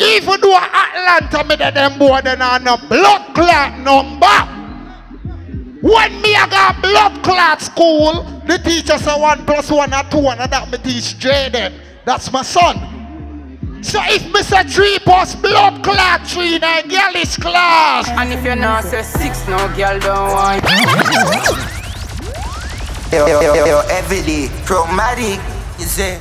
[0.00, 4.51] Even though Atlanta that them boy then on a blood clot number.
[5.82, 10.18] When me I got blood clot school, the teacher say one plus one or two
[10.18, 11.74] and that me teach Jaden.
[12.04, 13.82] That's my son.
[13.82, 18.08] So if me say three plus blood clot three in a girlish class.
[18.10, 20.62] And if you not say six, no girl don't want.
[23.10, 25.40] Yo, yo, yo, yo, every day, chromatic,
[25.80, 26.20] you say.